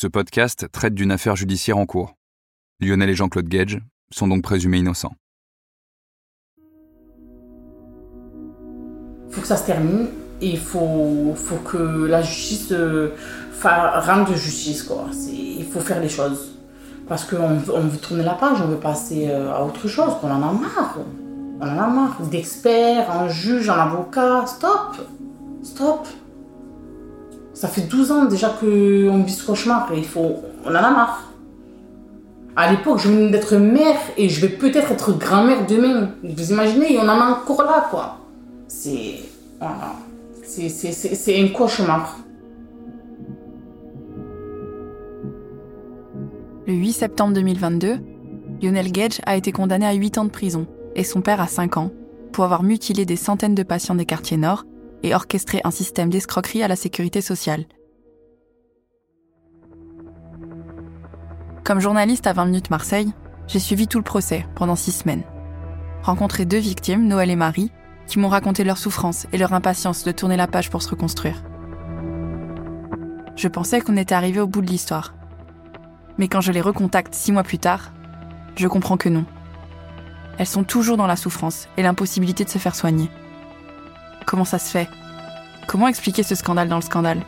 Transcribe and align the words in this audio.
Ce 0.00 0.06
podcast 0.06 0.66
traite 0.72 0.94
d'une 0.94 1.12
affaire 1.12 1.36
judiciaire 1.36 1.76
en 1.76 1.84
cours. 1.84 2.14
Lionel 2.80 3.10
et 3.10 3.14
Jean-Claude 3.14 3.50
Gage 3.50 3.82
sont 4.10 4.28
donc 4.28 4.40
présumés 4.42 4.78
innocents. 4.78 5.12
Il 9.28 9.34
faut 9.34 9.42
que 9.42 9.46
ça 9.46 9.58
se 9.58 9.66
termine 9.66 10.06
et 10.40 10.52
il 10.52 10.58
faut, 10.58 11.34
faut 11.36 11.56
que 11.56 12.06
la 12.06 12.22
justice 12.22 12.72
euh, 12.72 13.10
rende 13.62 14.34
justice. 14.34 14.90
Il 15.34 15.66
faut 15.66 15.80
faire 15.80 16.00
les 16.00 16.08
choses. 16.08 16.58
Parce 17.06 17.26
qu'on 17.26 17.60
on 17.70 17.86
veut 17.86 17.98
tourner 17.98 18.24
la 18.24 18.36
page, 18.36 18.58
on 18.62 18.68
veut 18.68 18.80
passer 18.80 19.28
euh, 19.28 19.52
à 19.52 19.62
autre 19.62 19.86
chose, 19.86 20.14
qu'on 20.18 20.30
en 20.30 20.42
a 20.42 20.50
marre. 20.50 20.96
On 21.60 21.66
en 21.66 21.78
a 21.78 21.86
marre 21.88 22.22
d'experts, 22.22 23.10
un 23.10 23.28
juge, 23.28 23.68
un 23.68 23.80
avocat. 23.80 24.46
Stop 24.46 24.96
Stop 25.62 26.06
Ça 27.60 27.68
fait 27.68 27.82
12 27.82 28.10
ans 28.10 28.24
déjà 28.24 28.48
qu'on 28.48 29.22
vit 29.22 29.34
ce 29.34 29.44
cauchemar 29.44 29.92
et 29.92 29.98
il 29.98 30.06
faut, 30.06 30.36
on 30.64 30.70
en 30.70 30.74
a 30.74 30.80
marre. 30.80 31.30
À 32.56 32.70
l'époque, 32.70 33.00
je 33.00 33.08
venais 33.10 33.28
d'être 33.28 33.54
mère 33.56 33.98
et 34.16 34.30
je 34.30 34.40
vais 34.40 34.48
peut-être 34.48 34.92
être 34.92 35.12
grand-mère 35.18 35.66
demain. 35.66 36.08
Vous 36.24 36.52
imaginez, 36.52 36.96
on 36.98 37.06
en 37.06 37.18
est 37.18 37.32
encore 37.32 37.62
là, 37.64 37.86
quoi. 37.90 38.16
C'est. 38.66 39.16
Voilà. 39.58 39.92
C'est 40.42 41.38
un 41.38 41.48
cauchemar. 41.48 42.16
Le 46.66 46.72
8 46.72 46.92
septembre 46.94 47.34
2022, 47.34 47.98
Lionel 48.62 48.90
Gage 48.90 49.20
a 49.26 49.36
été 49.36 49.52
condamné 49.52 49.84
à 49.84 49.92
8 49.92 50.16
ans 50.16 50.24
de 50.24 50.30
prison 50.30 50.66
et 50.96 51.04
son 51.04 51.20
père 51.20 51.42
à 51.42 51.46
5 51.46 51.76
ans 51.76 51.90
pour 52.32 52.44
avoir 52.44 52.62
mutilé 52.62 53.04
des 53.04 53.16
centaines 53.16 53.54
de 53.54 53.62
patients 53.62 53.96
des 53.96 54.06
quartiers 54.06 54.38
nord 54.38 54.64
et 55.02 55.14
orchestré 55.14 55.60
un 55.64 55.70
système 55.70 56.10
d'escroquerie 56.10 56.62
à 56.62 56.68
la 56.68 56.76
sécurité 56.76 57.20
sociale. 57.20 57.64
Comme 61.64 61.80
journaliste 61.80 62.26
à 62.26 62.32
20 62.32 62.46
minutes 62.46 62.70
Marseille, 62.70 63.12
j'ai 63.46 63.58
suivi 63.58 63.86
tout 63.86 63.98
le 63.98 64.04
procès 64.04 64.46
pendant 64.54 64.76
6 64.76 64.92
semaines. 64.92 65.24
Rencontré 66.02 66.44
deux 66.44 66.58
victimes, 66.58 67.06
Noël 67.06 67.30
et 67.30 67.36
Marie, 67.36 67.70
qui 68.06 68.18
m'ont 68.18 68.28
raconté 68.28 68.64
leur 68.64 68.78
souffrance 68.78 69.26
et 69.32 69.38
leur 69.38 69.52
impatience 69.52 70.04
de 70.04 70.12
tourner 70.12 70.36
la 70.36 70.46
page 70.46 70.70
pour 70.70 70.82
se 70.82 70.90
reconstruire. 70.90 71.44
Je 73.36 73.48
pensais 73.48 73.80
qu'on 73.80 73.96
était 73.96 74.14
arrivé 74.14 74.40
au 74.40 74.46
bout 74.46 74.62
de 74.62 74.66
l'histoire. 74.66 75.14
Mais 76.18 76.28
quand 76.28 76.40
je 76.40 76.52
les 76.52 76.60
recontacte 76.60 77.14
six 77.14 77.32
mois 77.32 77.42
plus 77.42 77.58
tard, 77.58 77.92
je 78.56 78.66
comprends 78.66 78.96
que 78.96 79.08
non. 79.08 79.24
Elles 80.38 80.46
sont 80.46 80.64
toujours 80.64 80.96
dans 80.96 81.06
la 81.06 81.16
souffrance 81.16 81.68
et 81.76 81.82
l'impossibilité 81.82 82.44
de 82.44 82.50
se 82.50 82.58
faire 82.58 82.74
soigner. 82.74 83.10
Comment 84.26 84.44
ça 84.44 84.58
se 84.58 84.70
fait? 84.70 84.88
Comment 85.66 85.88
expliquer 85.88 86.22
ce 86.22 86.34
scandale 86.34 86.68
dans 86.68 86.76
le 86.76 86.82
scandale? 86.82 87.20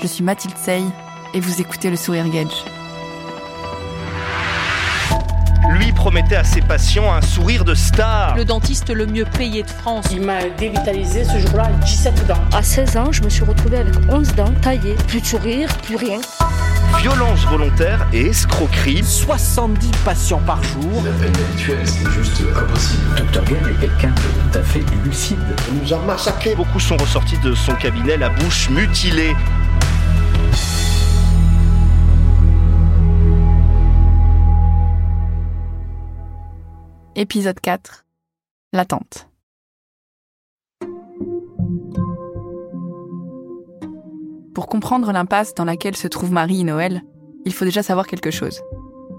Je 0.00 0.06
suis 0.06 0.22
Mathilde 0.22 0.56
Sey 0.56 0.82
et 1.34 1.40
vous 1.40 1.60
écoutez 1.60 1.90
le 1.90 1.96
Sourire 1.96 2.28
Gage. 2.28 2.64
Lui 5.70 5.92
promettait 5.92 6.36
à 6.36 6.44
ses 6.44 6.60
patients 6.62 7.12
un 7.12 7.20
sourire 7.20 7.64
de 7.64 7.74
star. 7.74 8.34
le 8.36 8.44
dentiste 8.44 8.90
le 8.90 9.06
mieux 9.06 9.24
payé 9.24 9.62
de 9.62 9.70
France. 9.70 10.06
Il 10.10 10.22
m'a 10.22 10.44
dévitalisé 10.56 11.24
ce 11.24 11.38
jour-là 11.38 11.64
à 11.64 11.72
17 11.84 12.26
dents. 12.26 12.34
À 12.52 12.62
16 12.62 12.96
ans, 12.96 13.12
je 13.12 13.22
me 13.22 13.28
suis 13.28 13.44
retrouvée 13.44 13.78
avec 13.78 13.94
11 14.08 14.34
dents 14.34 14.54
taillées, 14.62 14.94
plus 15.06 15.20
de 15.20 15.26
sourire, 15.26 15.68
plus 15.82 15.96
rien. 15.96 16.20
Violence 16.96 17.44
volontaire 17.46 18.08
et 18.12 18.26
escroquerie. 18.26 19.04
70 19.04 19.90
patients 20.04 20.40
par 20.46 20.62
jour. 20.62 21.02
La 21.04 21.12
peine 21.12 21.34
habituelle, 21.36 21.86
c'est 21.86 22.10
juste 22.10 22.42
impossible. 22.56 23.14
Docteur 23.16 23.44
Gage 23.44 23.68
est 23.70 23.80
quelqu'un 23.80 24.10
de 24.10 24.50
tout 24.50 24.58
à 24.58 24.62
fait 24.62 24.84
lucide. 25.04 25.38
On 25.70 25.74
nous 25.74 25.92
a 25.92 25.98
massacrés. 25.98 26.54
Beaucoup 26.54 26.80
sont 26.80 26.96
ressortis 26.96 27.38
de 27.38 27.54
son 27.54 27.74
cabinet 27.74 28.16
la 28.16 28.30
bouche 28.30 28.70
mutilée. 28.70 29.34
Épisode 37.14 37.60
4 37.60 38.06
L'attente. 38.72 39.27
Pour 44.58 44.66
comprendre 44.66 45.12
l'impasse 45.12 45.54
dans 45.54 45.64
laquelle 45.64 45.94
se 45.94 46.08
trouvent 46.08 46.32
Marie 46.32 46.62
et 46.62 46.64
Noël, 46.64 47.04
il 47.44 47.54
faut 47.54 47.64
déjà 47.64 47.84
savoir 47.84 48.08
quelque 48.08 48.32
chose. 48.32 48.60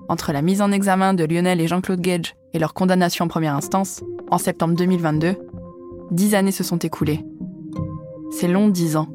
Entre 0.10 0.34
la 0.34 0.42
mise 0.42 0.62
en 0.62 0.70
examen 0.70 1.14
de 1.14 1.24
Lionel 1.24 1.62
et 1.62 1.68
Jean-Claude 1.70 2.02
Gage 2.02 2.36
et 2.54 2.60
leur 2.60 2.74
condamnation 2.74 3.24
en 3.24 3.30
première 3.30 3.56
instance, 3.56 4.04
en 4.32 4.38
septembre 4.38 4.76
2022, 4.76 5.38
dix 6.12 6.36
années 6.36 6.52
se 6.52 6.66
sont 6.66 6.80
écoulées. 6.80 7.24
C'est 8.32 8.50
long 8.50 8.68
dix 8.68 8.98
ans. 8.98 9.08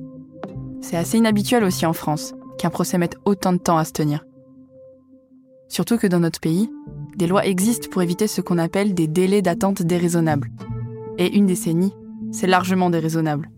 C'est 0.80 0.96
assez 0.96 1.18
inhabituel 1.18 1.62
aussi 1.62 1.84
en 1.84 1.92
France 1.92 2.32
qu'un 2.56 2.70
procès 2.70 2.96
mette 2.96 3.18
autant 3.26 3.52
de 3.52 3.58
temps 3.58 3.76
à 3.76 3.84
se 3.84 3.92
tenir. 3.92 4.24
Surtout 5.68 5.98
que 5.98 6.06
dans 6.06 6.20
notre 6.20 6.41
pays, 6.41 6.70
des 7.18 7.26
lois 7.26 7.44
existent 7.44 7.91
pour 7.91 8.00
éviter 8.00 8.28
ce 8.28 8.41
qu'on 8.41 8.56
appelle 8.56 8.94
des 8.94 9.08
délais 9.08 9.42
d'attente 9.42 9.82
déraisonnables. 9.82 10.50
Et 11.18 11.36
une 11.36 11.44
décennie, 11.44 11.92
c'est 12.32 12.46
largement 12.46 12.88
déraisonnable. 12.88 13.50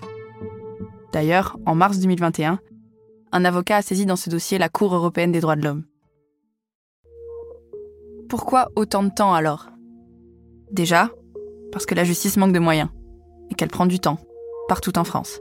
D'ailleurs, 1.17 1.57
en 1.65 1.75
mars 1.75 1.99
2021, 1.99 2.59
un 3.33 3.45
avocat 3.47 3.77
a 3.77 3.83
saisi 3.83 4.05
dans 4.05 4.17
ce 4.17 4.29
dossier 4.29 4.59
la 4.59 4.69
Cour 4.69 4.95
européenne 4.95 5.33
des 5.33 5.41
droits 5.41 5.57
de 5.57 5.63
l'homme. 5.63 5.85
Pourquoi 8.29 8.69
autant 8.77 9.03
de 9.03 9.09
temps 9.09 9.33
alors? 9.33 9.71
Déjà, 10.71 11.09
parce 11.73 11.87
que 11.87 11.95
la 11.95 12.05
justice 12.05 12.37
manque 12.37 12.53
de 12.53 12.59
moyens 12.59 12.91
et 13.51 13.55
qu'elle 13.55 13.71
prend 13.71 13.87
du 13.87 13.99
temps, 13.99 14.19
partout 14.69 14.99
en 14.99 15.05
France. 15.05 15.41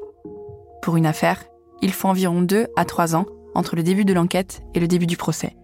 Pour 0.81 0.95
une 0.95 1.05
affaire, 1.05 1.43
il 1.81 1.91
faut 1.91 2.07
environ 2.07 2.41
2 2.41 2.67
à 2.77 2.85
3 2.85 3.17
ans 3.17 3.25
entre 3.53 3.75
le 3.75 3.83
début 3.83 4.05
de 4.05 4.13
l'enquête 4.13 4.61
et 4.75 4.79
le 4.79 4.87
début 4.87 5.07
du 5.07 5.17
procès. 5.17 5.57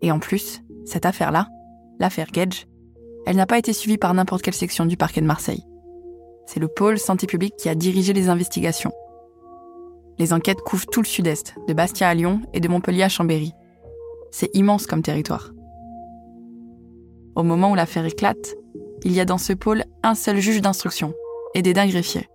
Et 0.00 0.12
en 0.12 0.20
plus, 0.20 0.62
cette 0.84 1.06
affaire-là, 1.06 1.48
l'affaire 1.98 2.30
Gage, 2.30 2.68
elle 3.26 3.34
n'a 3.34 3.46
pas 3.46 3.58
été 3.58 3.72
suivie 3.72 3.98
par 3.98 4.14
n'importe 4.14 4.42
quelle 4.42 4.54
section 4.54 4.86
du 4.86 4.96
parquet 4.96 5.22
de 5.22 5.26
Marseille. 5.26 5.64
C'est 6.46 6.60
le 6.60 6.68
pôle 6.68 7.00
santé 7.00 7.26
publique 7.26 7.56
qui 7.56 7.68
a 7.68 7.74
dirigé 7.74 8.12
les 8.12 8.28
investigations. 8.28 8.92
Les 10.18 10.32
enquêtes 10.32 10.62
couvrent 10.62 10.86
tout 10.86 11.02
le 11.02 11.06
sud-est, 11.06 11.54
de 11.68 11.72
Bastia 11.72 12.08
à 12.08 12.14
Lyon 12.14 12.42
et 12.52 12.60
de 12.60 12.68
Montpellier 12.68 13.04
à 13.04 13.08
Chambéry. 13.08 13.52
C'est 14.32 14.50
immense 14.54 14.86
comme 14.86 15.02
territoire. 15.02 15.52
Au 17.36 17.44
moment 17.44 17.70
où 17.70 17.74
l'affaire 17.76 18.04
éclate, 18.04 18.56
il 19.04 19.12
y 19.12 19.20
a 19.20 19.24
dans 19.24 19.38
ce 19.38 19.52
pôle 19.52 19.84
un 20.02 20.16
seul 20.16 20.40
juge 20.40 20.60
d'instruction, 20.60 21.14
aidé 21.54 21.72
d'un 21.72 21.86
greffier. 21.86 22.28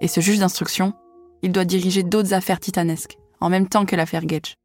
Et 0.00 0.08
ce 0.08 0.20
juge 0.20 0.40
d'instruction, 0.40 0.92
il 1.42 1.52
doit 1.52 1.64
diriger 1.64 2.02
d'autres 2.02 2.34
affaires 2.34 2.58
titanesques, 2.58 3.16
en 3.40 3.48
même 3.48 3.68
temps 3.68 3.86
que 3.86 3.94
l'affaire 3.94 4.26
Gage. 4.26 4.56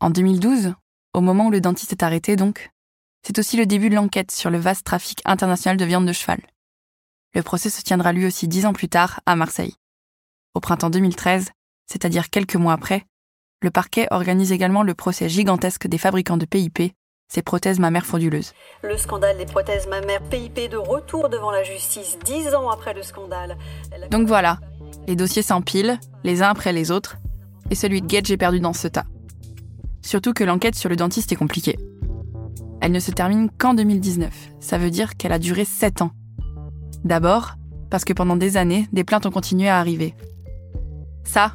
En 0.00 0.10
2012, 0.10 0.74
au 1.14 1.20
moment 1.20 1.46
où 1.46 1.50
le 1.50 1.60
dentiste 1.60 1.92
est 1.92 2.02
arrêté 2.02 2.36
donc, 2.36 2.70
c'est 3.22 3.38
aussi 3.38 3.56
le 3.56 3.66
début 3.66 3.90
de 3.90 3.94
l'enquête 3.94 4.30
sur 4.30 4.50
le 4.50 4.58
vaste 4.58 4.84
trafic 4.84 5.20
international 5.24 5.76
de 5.76 5.84
viande 5.84 6.06
de 6.06 6.12
cheval. 6.12 6.40
Le 7.34 7.42
procès 7.42 7.70
se 7.70 7.82
tiendra 7.82 8.12
lui 8.12 8.26
aussi 8.26 8.48
dix 8.48 8.66
ans 8.66 8.72
plus 8.72 8.88
tard 8.88 9.20
à 9.26 9.36
Marseille. 9.36 9.74
Au 10.54 10.58
printemps 10.58 10.90
2013, 10.90 11.50
c'est-à-dire 11.86 12.28
quelques 12.28 12.56
mois 12.56 12.72
après, 12.72 13.04
le 13.62 13.70
parquet 13.70 14.08
organise 14.10 14.50
également 14.50 14.82
le 14.82 14.94
procès 14.94 15.28
gigantesque 15.28 15.86
des 15.86 15.96
fabricants 15.96 16.38
de 16.38 16.44
PIP, 16.44 16.92
ces 17.28 17.42
prothèses 17.42 17.78
mammaires 17.78 18.04
frauduleuses. 18.04 18.52
Le 18.82 18.96
scandale 18.96 19.38
des 19.38 19.46
prothèses 19.46 19.86
mammaires 19.86 20.22
PIP 20.22 20.68
de 20.68 20.76
retour 20.76 21.28
devant 21.28 21.52
la 21.52 21.62
justice 21.62 22.18
dix 22.24 22.52
ans 22.52 22.68
après 22.68 22.94
le 22.94 23.04
scandale. 23.04 23.56
Donc 24.10 24.26
voilà, 24.26 24.58
les 25.06 25.14
dossiers 25.14 25.42
s'empilent, 25.42 26.00
les 26.24 26.42
uns 26.42 26.48
après 26.48 26.72
les 26.72 26.90
autres, 26.90 27.18
et 27.70 27.76
celui 27.76 28.02
de 28.02 28.08
Gage 28.08 28.32
est 28.32 28.36
perdu 28.36 28.58
dans 28.58 28.72
ce 28.72 28.88
tas. 28.88 29.06
Surtout 30.02 30.32
que 30.32 30.42
l'enquête 30.42 30.74
sur 30.74 30.88
le 30.88 30.96
dentiste 30.96 31.30
est 31.30 31.36
compliquée. 31.36 31.78
Elle 32.80 32.90
ne 32.90 32.98
se 32.98 33.12
termine 33.12 33.50
qu'en 33.56 33.74
2019, 33.74 34.32
ça 34.58 34.78
veut 34.78 34.90
dire 34.90 35.16
qu'elle 35.16 35.32
a 35.32 35.38
duré 35.38 35.64
7 35.64 36.02
ans. 36.02 36.10
D'abord, 37.04 37.54
parce 37.88 38.04
que 38.04 38.12
pendant 38.12 38.36
des 38.36 38.56
années, 38.56 38.88
des 38.92 39.04
plaintes 39.04 39.26
ont 39.26 39.30
continué 39.30 39.68
à 39.68 39.78
arriver. 39.78 40.16
Ça, 41.24 41.52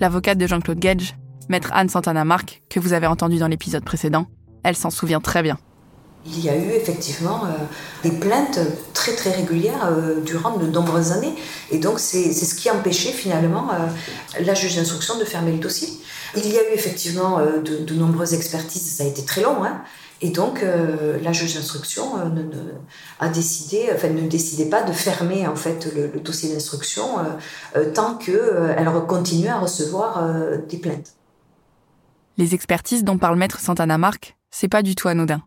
l'avocate 0.00 0.38
de 0.38 0.46
Jean-Claude 0.46 0.78
Gage, 0.78 1.16
maître 1.48 1.70
Anne 1.72 1.88
Santana 1.88 2.24
Marc, 2.24 2.62
que 2.68 2.80
vous 2.80 2.92
avez 2.92 3.06
entendu 3.06 3.38
dans 3.38 3.48
l'épisode 3.48 3.84
précédent, 3.84 4.26
elle 4.62 4.76
s'en 4.76 4.90
souvient 4.90 5.20
très 5.20 5.42
bien. 5.42 5.58
Il 6.26 6.40
y 6.42 6.48
a 6.48 6.56
eu 6.56 6.70
effectivement 6.70 7.42
des 8.02 8.10
plaintes 8.10 8.58
très 8.94 9.14
très 9.14 9.30
régulières 9.30 9.90
durant 10.24 10.56
de 10.56 10.66
nombreuses 10.66 11.12
années. 11.12 11.34
Et 11.70 11.76
donc 11.76 12.00
c'est 12.00 12.32
ce 12.32 12.54
qui 12.54 12.70
a 12.70 12.74
empêché 12.74 13.10
finalement 13.10 13.68
la 14.40 14.54
juge 14.54 14.76
d'instruction 14.76 15.18
de 15.18 15.24
fermer 15.26 15.52
le 15.52 15.58
dossier. 15.58 15.88
Il 16.34 16.50
y 16.50 16.56
a 16.56 16.62
eu 16.62 16.72
effectivement 16.72 17.40
de, 17.40 17.84
de 17.84 17.94
nombreuses 17.94 18.32
expertises, 18.32 18.90
ça 18.90 19.04
a 19.04 19.06
été 19.06 19.22
très 19.24 19.42
long. 19.42 19.62
Hein 19.64 19.82
et 20.24 20.30
donc, 20.30 20.62
euh, 20.62 21.18
la 21.22 21.34
juge 21.34 21.54
d'instruction 21.54 22.16
euh, 22.16 22.78
a 23.20 23.28
décidé, 23.28 23.90
enfin, 23.94 24.08
ne 24.08 24.26
décidait 24.26 24.70
pas 24.70 24.82
de 24.82 24.90
fermer 24.90 25.46
en 25.46 25.54
fait 25.54 25.94
le, 25.94 26.18
dossier 26.18 26.50
d'instruction 26.50 27.18
euh, 27.76 27.92
tant 27.92 28.14
qu'elle 28.14 28.90
continuait 29.06 29.50
à 29.50 29.58
recevoir 29.58 30.24
des 30.66 30.78
plaintes. 30.78 31.12
Les 32.38 32.54
expertises 32.54 33.04
dont 33.04 33.18
parle 33.18 33.36
maître 33.36 33.60
Santana 33.60 33.98
Marc, 33.98 34.38
c'est 34.50 34.68
pas 34.68 34.82
du 34.82 34.94
tout 34.94 35.08
anodin. 35.08 35.42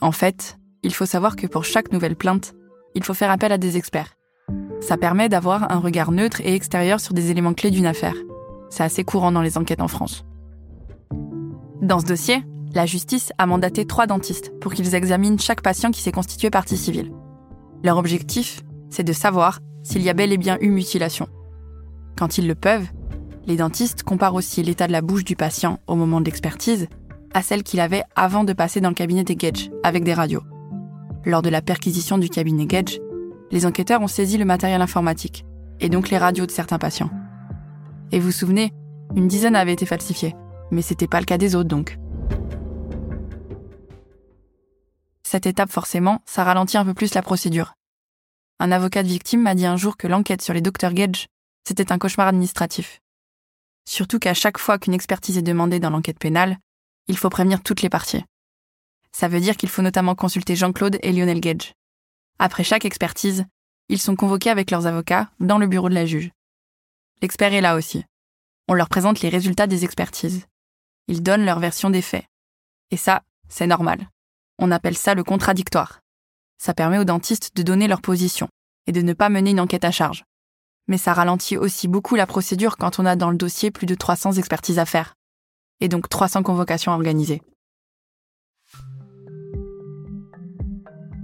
En 0.00 0.12
fait, 0.12 0.56
il 0.82 0.94
faut 0.94 1.04
savoir 1.04 1.36
que 1.36 1.46
pour 1.46 1.66
chaque 1.66 1.92
nouvelle 1.92 2.16
plainte, 2.16 2.54
il 2.94 3.04
faut 3.04 3.12
faire 3.12 3.30
appel 3.30 3.52
à 3.52 3.58
des 3.58 3.76
experts. 3.76 4.14
Ça 4.80 4.96
permet 4.96 5.28
d'avoir 5.28 5.70
un 5.70 5.80
regard 5.80 6.12
neutre 6.12 6.40
et 6.40 6.54
extérieur 6.54 6.98
sur 6.98 7.12
des 7.12 7.30
éléments 7.30 7.52
clés 7.52 7.70
d'une 7.70 7.84
affaire. 7.84 8.16
C'est 8.70 8.84
assez 8.84 9.04
courant 9.04 9.32
dans 9.32 9.42
les 9.42 9.58
enquêtes 9.58 9.82
en 9.82 9.88
France. 9.88 10.24
Dans 11.82 12.00
ce 12.00 12.06
dossier, 12.06 12.42
la 12.76 12.84
justice 12.84 13.32
a 13.38 13.46
mandaté 13.46 13.86
trois 13.86 14.06
dentistes 14.06 14.52
pour 14.60 14.74
qu'ils 14.74 14.94
examinent 14.94 15.38
chaque 15.38 15.62
patient 15.62 15.90
qui 15.90 16.02
s'est 16.02 16.12
constitué 16.12 16.50
partie 16.50 16.76
civile. 16.76 17.10
Leur 17.82 17.96
objectif, 17.96 18.60
c'est 18.90 19.02
de 19.02 19.14
savoir 19.14 19.60
s'il 19.82 20.02
y 20.02 20.10
a 20.10 20.12
bel 20.12 20.30
et 20.30 20.36
bien 20.36 20.58
eu 20.60 20.68
mutilation. 20.68 21.26
Quand 22.18 22.36
ils 22.36 22.46
le 22.46 22.54
peuvent, 22.54 22.86
les 23.46 23.56
dentistes 23.56 24.02
comparent 24.02 24.34
aussi 24.34 24.62
l'état 24.62 24.86
de 24.86 24.92
la 24.92 25.00
bouche 25.00 25.24
du 25.24 25.36
patient 25.36 25.80
au 25.86 25.94
moment 25.94 26.20
de 26.20 26.26
l'expertise 26.26 26.88
à 27.32 27.40
celle 27.40 27.62
qu'il 27.62 27.80
avait 27.80 28.02
avant 28.14 28.44
de 28.44 28.52
passer 28.52 28.82
dans 28.82 28.90
le 28.90 28.94
cabinet 28.94 29.24
des 29.24 29.36
Gage 29.36 29.70
avec 29.82 30.04
des 30.04 30.14
radios. 30.14 30.42
Lors 31.24 31.40
de 31.40 31.48
la 31.48 31.62
perquisition 31.62 32.18
du 32.18 32.28
cabinet 32.28 32.66
Gage, 32.66 33.00
les 33.52 33.64
enquêteurs 33.64 34.02
ont 34.02 34.06
saisi 34.06 34.36
le 34.36 34.44
matériel 34.44 34.82
informatique 34.82 35.46
et 35.80 35.88
donc 35.88 36.10
les 36.10 36.18
radios 36.18 36.44
de 36.44 36.50
certains 36.50 36.78
patients. 36.78 37.10
Et 38.12 38.18
vous 38.18 38.26
vous 38.26 38.32
souvenez, 38.32 38.74
une 39.14 39.28
dizaine 39.28 39.56
avait 39.56 39.72
été 39.72 39.86
falsifiée, 39.86 40.34
mais 40.70 40.82
c'était 40.82 41.06
pas 41.06 41.20
le 41.20 41.26
cas 41.26 41.38
des 41.38 41.54
autres 41.54 41.68
donc. 41.68 41.98
Cette 45.28 45.46
étape, 45.46 45.72
forcément, 45.72 46.22
ça 46.24 46.44
ralentit 46.44 46.76
un 46.76 46.84
peu 46.84 46.94
plus 46.94 47.12
la 47.14 47.20
procédure. 47.20 47.74
Un 48.60 48.70
avocat 48.70 49.02
de 49.02 49.08
victime 49.08 49.42
m'a 49.42 49.56
dit 49.56 49.66
un 49.66 49.76
jour 49.76 49.96
que 49.96 50.06
l'enquête 50.06 50.40
sur 50.40 50.54
les 50.54 50.60
docteurs 50.60 50.92
Gage, 50.92 51.26
c'était 51.66 51.90
un 51.90 51.98
cauchemar 51.98 52.28
administratif. 52.28 53.00
Surtout 53.88 54.20
qu'à 54.20 54.34
chaque 54.34 54.56
fois 54.56 54.78
qu'une 54.78 54.94
expertise 54.94 55.36
est 55.36 55.42
demandée 55.42 55.80
dans 55.80 55.90
l'enquête 55.90 56.20
pénale, 56.20 56.58
il 57.08 57.18
faut 57.18 57.28
prévenir 57.28 57.60
toutes 57.64 57.82
les 57.82 57.88
parties. 57.88 58.22
Ça 59.10 59.26
veut 59.26 59.40
dire 59.40 59.56
qu'il 59.56 59.68
faut 59.68 59.82
notamment 59.82 60.14
consulter 60.14 60.54
Jean-Claude 60.54 61.00
et 61.02 61.10
Lionel 61.10 61.40
Gage. 61.40 61.72
Après 62.38 62.62
chaque 62.62 62.84
expertise, 62.84 63.46
ils 63.88 64.00
sont 64.00 64.14
convoqués 64.14 64.50
avec 64.50 64.70
leurs 64.70 64.86
avocats 64.86 65.28
dans 65.40 65.58
le 65.58 65.66
bureau 65.66 65.88
de 65.88 65.94
la 65.94 66.06
juge. 66.06 66.30
L'expert 67.20 67.52
est 67.52 67.60
là 67.60 67.74
aussi. 67.74 68.04
On 68.68 68.74
leur 68.74 68.88
présente 68.88 69.22
les 69.22 69.28
résultats 69.28 69.66
des 69.66 69.82
expertises. 69.82 70.46
Ils 71.08 71.24
donnent 71.24 71.44
leur 71.44 71.58
version 71.58 71.90
des 71.90 72.02
faits. 72.02 72.26
Et 72.92 72.96
ça, 72.96 73.24
c'est 73.48 73.66
normal. 73.66 74.08
On 74.58 74.70
appelle 74.70 74.96
ça 74.96 75.14
le 75.14 75.22
contradictoire. 75.22 76.00
Ça 76.58 76.72
permet 76.72 76.98
aux 76.98 77.04
dentistes 77.04 77.54
de 77.54 77.62
donner 77.62 77.88
leur 77.88 78.00
position 78.00 78.48
et 78.86 78.92
de 78.92 79.02
ne 79.02 79.12
pas 79.12 79.28
mener 79.28 79.50
une 79.50 79.60
enquête 79.60 79.84
à 79.84 79.90
charge. 79.90 80.24
Mais 80.88 80.98
ça 80.98 81.12
ralentit 81.12 81.56
aussi 81.56 81.88
beaucoup 81.88 82.14
la 82.14 82.26
procédure 82.26 82.76
quand 82.76 82.98
on 82.98 83.06
a 83.06 83.16
dans 83.16 83.30
le 83.30 83.36
dossier 83.36 83.70
plus 83.70 83.86
de 83.86 83.94
300 83.94 84.32
expertises 84.32 84.78
à 84.78 84.86
faire. 84.86 85.14
Et 85.80 85.88
donc 85.88 86.08
300 86.08 86.42
convocations 86.42 86.92
à 86.92 86.94
organiser. 86.94 87.42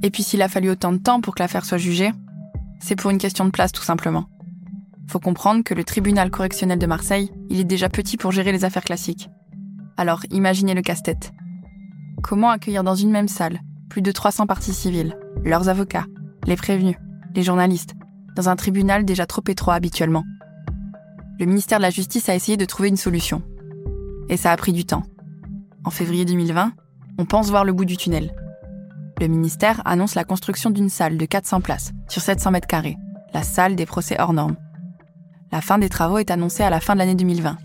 Et 0.03 0.11
puis 0.11 0.23
s'il 0.23 0.43
a 0.43 0.49
fallu 0.49 0.69
autant 0.69 0.93
de 0.93 0.99
temps 0.99 1.21
pour 1.21 1.35
que 1.35 1.43
l'affaire 1.43 1.65
soit 1.65 1.79
jugée, 1.79 2.11
c'est 2.81 2.97
pour 2.97 3.11
une 3.11 3.19
question 3.19 3.45
de 3.45 3.51
place 3.51 3.73
tout 3.73 3.83
simplement. 3.83 4.27
Faut 5.09 5.21
comprendre 5.21 5.63
que 5.63 5.75
le 5.75 5.85
tribunal 5.85 6.31
correctionnel 6.31 6.79
de 6.79 6.87
Marseille, 6.87 7.33
il 7.49 7.61
est 7.61 7.65
déjà 7.65 7.89
petit 7.89 8.17
pour 8.17 8.33
gérer 8.33 8.53
les 8.53 8.65
affaires 8.65 8.85
classiques. 8.85 9.29
Alors 9.97 10.23
imaginez 10.31 10.75
le 10.75 10.83
casse-tête. 10.83 11.33
Comment 12.23 12.51
accueillir 12.51 12.85
dans 12.85 12.95
une 12.95 13.11
même 13.11 13.29
salle 13.29 13.61
plus 13.91 14.01
de 14.01 14.13
300 14.13 14.47
parties 14.47 14.73
civiles, 14.73 15.19
leurs 15.45 15.69
avocats, 15.69 16.07
les 16.47 16.57
prévenus, 16.57 16.97
les 17.35 17.43
journalistes, 17.43 17.95
dans 18.37 18.49
un 18.49 18.57
tribunal 18.57 19.05
déjà 19.05 19.27
trop 19.27 19.43
étroit 19.49 19.75
habituellement? 19.75 20.25
Le 21.39 21.47
ministère 21.47 21.79
de 21.79 21.83
la 21.83 21.91
Justice 21.91 22.29
a 22.29 22.35
essayé 22.35 22.57
de 22.57 22.65
trouver 22.65 22.89
une 22.89 22.97
solution. 22.97 23.43
Et 24.29 24.37
ça 24.37 24.53
a 24.53 24.57
pris 24.57 24.73
du 24.73 24.85
temps. 24.85 25.03
En 25.85 25.91
février 25.91 26.25
2020, 26.25 26.73
on 27.19 27.25
pense 27.27 27.51
voir 27.51 27.65
le 27.65 27.73
bout 27.73 27.85
du 27.85 27.97
tunnel. 27.97 28.33
Le 29.21 29.27
ministère 29.27 29.83
annonce 29.85 30.15
la 30.15 30.25
construction 30.25 30.71
d'une 30.71 30.89
salle 30.89 31.19
de 31.19 31.27
400 31.27 31.61
places 31.61 31.93
sur 32.09 32.23
700 32.23 32.53
mètres 32.53 32.69
carrés, 32.69 32.97
la 33.35 33.43
salle 33.43 33.77
des 33.77 33.87
procès 33.87 34.19
hors 34.21 34.33
normes. 34.33 34.57
La 35.51 35.61
fin 35.61 35.79
des 35.79 35.89
travaux 35.89 36.19
est 36.19 36.31
annoncée 36.31 36.63
à 36.63 36.71
la 36.71 36.81
fin 36.81 36.95
de 36.95 37.01
l'année 37.01 37.15
2020. 37.15 37.59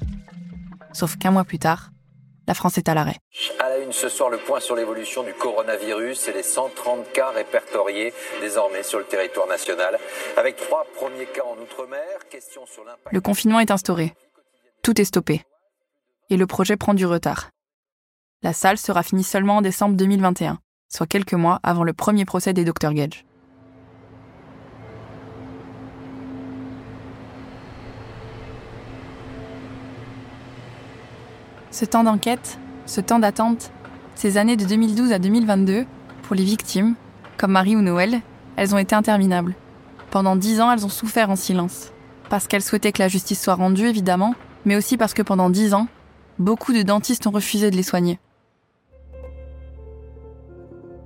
Sauf 0.94 1.16
qu'un 1.16 1.32
mois 1.32 1.46
plus 1.46 1.60
tard, 1.60 1.92
la 2.48 2.54
France 2.54 2.78
est 2.78 2.88
à 2.88 2.94
l'arrêt. 2.94 3.18
À 3.60 3.70
la 3.70 3.78
une 3.80 3.92
ce 3.92 4.08
soir, 4.08 4.30
le 4.30 4.38
point 4.38 4.60
sur 4.60 4.76
l'évolution 4.76 5.24
du 5.24 5.34
coronavirus 5.34 6.30
et 6.30 6.34
les 6.34 6.44
130 6.44 7.12
cas 7.12 7.30
répertoriés 7.32 8.14
désormais 8.42 8.84
sur 8.84 9.00
le 9.00 9.06
territoire 9.06 9.48
national. 9.48 10.00
Avec 10.38 10.56
trois 10.56 10.86
premiers 10.96 11.26
cas 11.26 11.44
en 11.44 11.62
Outre-mer, 11.62 12.28
question 12.30 12.66
sur 12.66 12.86
l'impact. 12.86 13.14
Le 13.14 13.22
confinement 13.22 13.60
est 13.60 13.72
instauré. 13.72 14.14
Tout 14.82 15.00
est 15.02 15.06
stoppé. 15.06 15.44
Et 16.30 16.38
le 16.38 16.48
projet 16.48 16.78
prend 16.78 16.94
du 16.94 17.06
retard. 17.06 17.50
La 18.44 18.54
salle 18.54 18.78
sera 18.78 19.04
finie 19.04 19.24
seulement 19.24 19.58
en 19.58 19.62
décembre 19.62 19.98
2021, 19.98 20.60
soit 20.90 21.08
quelques 21.08 21.34
mois 21.34 21.60
avant 21.64 21.84
le 21.84 21.94
premier 21.94 22.24
procès 22.24 22.54
des 22.54 22.64
Dr 22.64 22.94
Gage. 22.94 23.27
Ce 31.78 31.86
temps 31.86 32.04
d'enquête, 32.04 32.58
ce 32.88 33.02
temps 33.02 33.20
d'attente, 33.20 33.72
ces 34.16 34.40
années 34.40 34.56
de 34.56 34.66
2012 34.66 35.12
à 35.12 35.20
2022, 35.20 35.86
pour 36.24 36.36
les 36.36 36.44
victimes, 36.44 36.96
comme 37.38 37.52
Marie 37.52 37.76
ou 37.76 37.84
Noël, 37.84 38.22
elles 38.56 38.74
ont 38.74 38.80
été 38.80 38.96
interminables. 38.96 39.54
Pendant 40.10 40.36
dix 40.36 40.60
ans, 40.60 40.72
elles 40.72 40.88
ont 40.88 40.90
souffert 40.90 41.30
en 41.30 41.36
silence. 41.36 41.92
Parce 42.32 42.48
qu'elles 42.48 42.64
souhaitaient 42.64 42.92
que 42.92 43.04
la 43.04 43.10
justice 43.10 43.40
soit 43.40 43.54
rendue, 43.54 43.86
évidemment, 43.86 44.34
mais 44.66 44.76
aussi 44.76 44.98
parce 44.98 45.14
que 45.14 45.22
pendant 45.22 45.52
dix 45.52 45.76
ans, 45.76 45.88
beaucoup 46.40 46.74
de 46.74 46.82
dentistes 46.82 47.28
ont 47.28 47.32
refusé 47.32 47.70
de 47.70 47.76
les 47.76 47.84
soigner. 47.84 48.20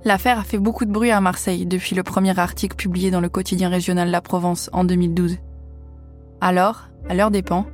L'affaire 0.06 0.38
a 0.38 0.44
fait 0.44 0.56
beaucoup 0.56 0.86
de 0.86 0.90
bruit 0.90 1.10
à 1.10 1.20
Marseille 1.20 1.66
depuis 1.66 1.94
le 1.94 2.02
premier 2.02 2.38
article 2.38 2.76
publié 2.76 3.10
dans 3.10 3.20
le 3.20 3.28
quotidien 3.28 3.68
régional 3.68 4.10
La 4.10 4.22
Provence 4.22 4.70
en 4.72 4.84
2012. 4.84 5.36
Alors, 6.40 6.88
à 7.10 7.14
leur 7.14 7.30
dépens, 7.30 7.66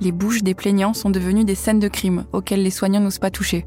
les 0.00 0.12
bouches 0.12 0.42
des 0.42 0.54
plaignants 0.54 0.94
sont 0.94 1.10
devenues 1.10 1.44
des 1.44 1.54
scènes 1.54 1.78
de 1.78 1.88
crime 1.88 2.24
auxquelles 2.32 2.62
les 2.62 2.70
soignants 2.70 3.00
n'osent 3.00 3.18
pas 3.18 3.30
toucher. 3.30 3.66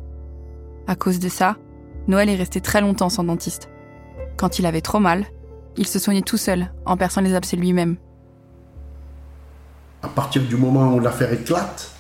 À 0.88 0.96
cause 0.96 1.20
de 1.20 1.30
ça, 1.30 1.58
Noël 2.08 2.30
est 2.30 2.36
resté 2.36 2.62
très 2.62 2.82
longtemps 2.82 3.10
sans 3.10 3.24
dentiste. 3.24 3.70
Quand 4.38 4.60
il 4.60 4.66
avait 4.66 4.82
trop 4.82 5.00
mal, 5.00 5.26
il 5.78 5.88
se 5.88 6.00
soignait 6.00 6.22
tout 6.22 6.38
seul, 6.38 6.72
en 6.86 6.98
perçant 6.98 7.22
les 7.22 7.36
abcès 7.36 7.58
lui-même. 7.58 7.98
À 10.02 10.08
partir 10.08 10.42
du 10.44 10.56
moment 10.56 10.94
où 10.94 11.00
l'affaire 11.00 11.32
éclate, 11.34 11.92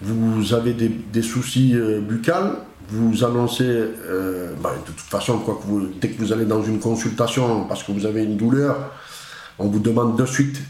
vous 0.00 0.54
avez 0.54 0.72
des, 0.72 1.22
soucis 1.22 1.74
euh, 1.74 2.00
buccales, 2.00 2.56
vous 2.88 3.24
annoncez, 3.24 3.64
euh, 3.64 4.54
bah, 4.62 4.74
de 4.74 4.92
toute 4.92 5.00
façon, 5.00 5.38
quoi 5.38 5.60
dès 6.00 6.08
que 6.08 6.18
vous 6.18 6.32
allez 6.32 6.44
dans 6.44 6.62
une 6.62 6.80
consultation 6.80 7.64
parce 7.64 7.82
que 7.82 7.92
vous 7.92 8.06
avez 8.06 8.24
une 8.24 8.36
douleur, 8.36 8.92
on 9.58 9.68
vous 9.68 9.78
demande 9.78 10.18
de 10.18 10.26
suite 10.26 10.60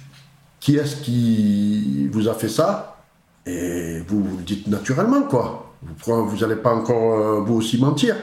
qui 0.63 0.77
est-ce 0.77 0.95
qui 0.95 2.09
vous 2.13 2.29
a 2.29 2.35
fait 2.35 2.49
ça? 2.49 2.97
Et 3.45 4.01
vous, 4.07 4.23
vous 4.23 4.37
le 4.37 4.45
dites 4.45 4.69
naturellement, 4.69 5.23
quoi. 5.23 5.75
Vous 6.05 6.37
n'allez 6.37 6.55
pas 6.55 6.73
encore 6.73 7.19
euh, 7.19 7.41
vous 7.41 7.57
aussi 7.57 7.81
mentir. 7.81 8.15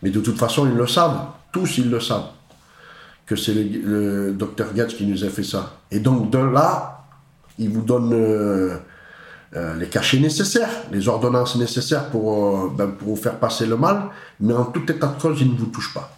Mais 0.00 0.10
de 0.10 0.20
toute 0.20 0.38
façon, 0.38 0.68
ils 0.68 0.76
le 0.76 0.86
savent. 0.86 1.26
Tous, 1.52 1.78
ils 1.78 1.90
le 1.90 1.98
savent. 1.98 2.28
Que 3.26 3.34
c'est 3.34 3.52
le, 3.52 4.30
docteur 4.30 4.72
Gatz 4.72 4.94
qui 4.94 5.04
nous 5.04 5.24
a 5.24 5.28
fait 5.28 5.42
ça. 5.42 5.80
Et 5.90 5.98
donc, 5.98 6.30
de 6.30 6.38
là, 6.38 7.04
il 7.58 7.70
vous 7.70 7.82
donne 7.82 8.12
euh, 8.12 8.76
euh, 9.56 9.74
les 9.74 9.88
cachets 9.88 10.20
nécessaires, 10.20 10.70
les 10.92 11.08
ordonnances 11.08 11.56
nécessaires 11.56 12.10
pour, 12.10 12.70
ben, 12.70 12.92
pour 12.92 13.16
vous 13.16 13.20
faire 13.20 13.40
passer 13.40 13.66
le 13.66 13.76
mal. 13.76 14.04
Mais 14.38 14.54
en 14.54 14.66
tout 14.66 14.88
état 14.88 15.08
de 15.08 15.20
cause, 15.20 15.40
ils 15.40 15.52
ne 15.52 15.58
vous 15.58 15.66
touchent 15.66 15.94
pas 15.94 16.16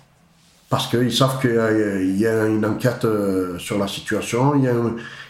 parce 0.72 0.86
qu'ils 0.86 1.12
savent 1.12 1.38
qu'il 1.38 2.18
y 2.18 2.26
a 2.26 2.46
une 2.46 2.64
enquête 2.64 3.04
euh, 3.04 3.58
sur 3.58 3.78
la 3.78 3.86
situation, 3.86 4.54
il 4.54 4.64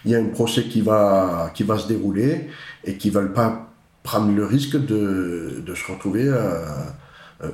y 0.05 0.15
a 0.15 0.19
un, 0.19 0.27
procès 0.27 0.63
qui 0.67 0.83
va, 0.83 1.51
qui 1.53 1.65
va 1.65 1.79
se 1.79 1.89
dérouler 1.89 2.49
et 2.85 2.97
qui 2.97 3.09
ne 3.09 3.15
veulent 3.15 3.33
pas 3.33 3.69
prendre 4.05 4.33
le 4.33 4.47
risque 4.47 4.77
de, 4.77 5.65
se 5.75 5.91
retrouver 5.91 6.27
euh, 6.29 6.61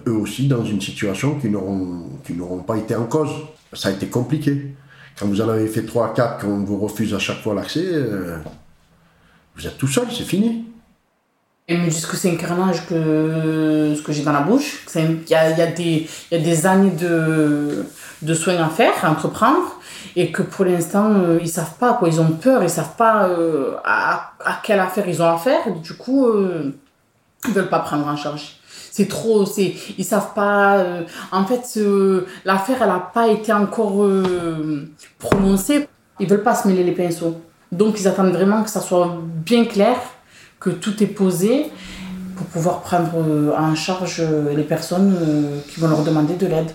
eux 0.07 0.12
aussi 0.12 0.49
dans 0.49 0.62
une 0.66 0.83
situation 0.83 1.37
qui 1.37 1.49
n'auront 1.49 2.62
pas 2.66 2.76
été 2.76 2.95
en 2.95 3.07
cause. 3.07 3.30
Ça 3.73 3.88
a 3.88 3.92
été 3.92 4.09
compliqué. 4.09 4.75
Quand 5.18 5.25
vous 5.25 5.40
en 5.40 5.49
avez 5.49 5.66
fait 5.66 5.87
3 5.87 6.09
à 6.09 6.11
4, 6.11 6.45
qu'on 6.45 6.64
vous 6.64 6.78
refuse 6.78 7.14
à 7.14 7.18
chaque 7.18 7.40
fois 7.40 7.54
l'accès, 7.54 7.87
euh, 7.87 8.37
vous 9.57 9.66
êtes 9.66 9.78
tout 9.78 9.88
seul, 9.88 10.09
c'est 10.12 10.25
fini. 10.25 10.66
Ils 11.71 11.79
me 11.79 11.91
disent 11.91 12.07
que 12.07 12.17
c'est 12.17 12.31
un 12.31 12.37
carnage 12.37 12.87
que 12.87 13.93
ce 13.95 14.01
que 14.01 14.11
j'ai 14.11 14.23
dans 14.23 14.33
la 14.33 14.41
bouche. 14.41 14.87
Il 14.95 15.29
y 15.29 15.35
a, 15.35 15.67
des, 15.67 16.67
années 16.67 16.93
de, 16.93 18.35
soins 18.35 18.57
à 18.57 18.69
faire, 18.71 18.95
à 19.03 19.11
entreprendre, 19.11 19.79
et 20.17 20.33
que 20.33 20.41
pour 20.41 20.65
l'instant, 20.65 21.11
euh, 21.13 21.39
ils 21.43 21.49
savent 21.49 21.77
pas, 21.79 21.93
quoi. 21.93 22.09
Ils 22.09 22.21
ont 22.23 22.31
peur, 22.31 22.63
ils 22.63 22.71
savent 22.71 22.97
pas 22.97 23.29
euh, 23.29 23.75
à, 23.85 24.33
quelle 24.63 24.81
affaire 24.81 25.07
ils 25.07 25.21
ont 25.21 25.29
affaire. 25.29 25.71
Du 25.83 25.93
coup, 25.93 26.27
euh, 26.27 26.73
ils 27.47 27.53
veulent 27.53 27.69
pas 27.69 27.81
prendre 27.81 28.07
en 28.07 28.17
charge. 28.17 28.57
C'est 28.91 29.07
trop, 29.07 29.45
c'est, 29.45 29.75
ils 29.99 30.05
savent 30.05 30.33
pas. 30.35 30.79
euh, 30.79 31.03
en 31.33 31.45
fait, 31.45 31.79
l'affaire, 32.47 32.79
elle 32.83 32.91
a 32.91 33.11
pas 33.13 33.29
été 33.29 33.53
encore 33.53 34.05
euh, 34.05 34.89
prononcée. 35.19 35.87
Ils 36.19 36.29
veulent 36.29 36.43
pas 36.43 36.55
se 36.55 36.67
mêler 36.67 36.83
les 36.83 36.93
pinceaux. 36.93 37.37
Donc, 37.71 38.01
ils 38.01 38.09
attendent 38.09 38.33
vraiment 38.33 38.63
que 38.63 38.71
ça 38.71 38.81
soit 38.81 39.19
bien 39.23 39.67
clair 39.67 39.99
que 40.61 40.71
tout 40.71 41.03
est 41.03 41.09
posé 41.09 41.71
pour 42.37 42.47
pouvoir 42.47 42.83
prendre 42.83 43.17
euh, 43.17 43.55
en 43.57 43.75
charge 43.75 44.21
euh, 44.21 44.55
les 44.55 44.62
personnes 44.62 45.17
euh, 45.21 45.61
qui 45.69 45.81
vont 45.81 45.88
leur 45.88 46.05
demander 46.05 46.37
de 46.37 46.47
l'aide. 46.47 46.75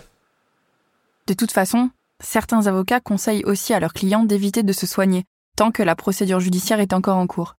De 1.28 1.34
toute 1.34 1.52
façon, 1.52 1.90
certains 2.22 2.68
avocats 2.68 3.00
conseillent 3.00 3.46
aussi 3.46 3.74
à 3.74 3.80
leurs 3.80 3.94
clients 3.94 4.25
d'éviter 4.25 4.63
de 4.63 4.74
se 4.74 4.86
soigner 4.86 5.24
tant 5.56 5.72
que 5.72 5.84
la 5.84 5.96
procédure 5.96 6.40
judiciaire 6.40 6.80
est 6.80 6.94
encore 6.94 7.18
en 7.18 7.28
cours. 7.28 7.56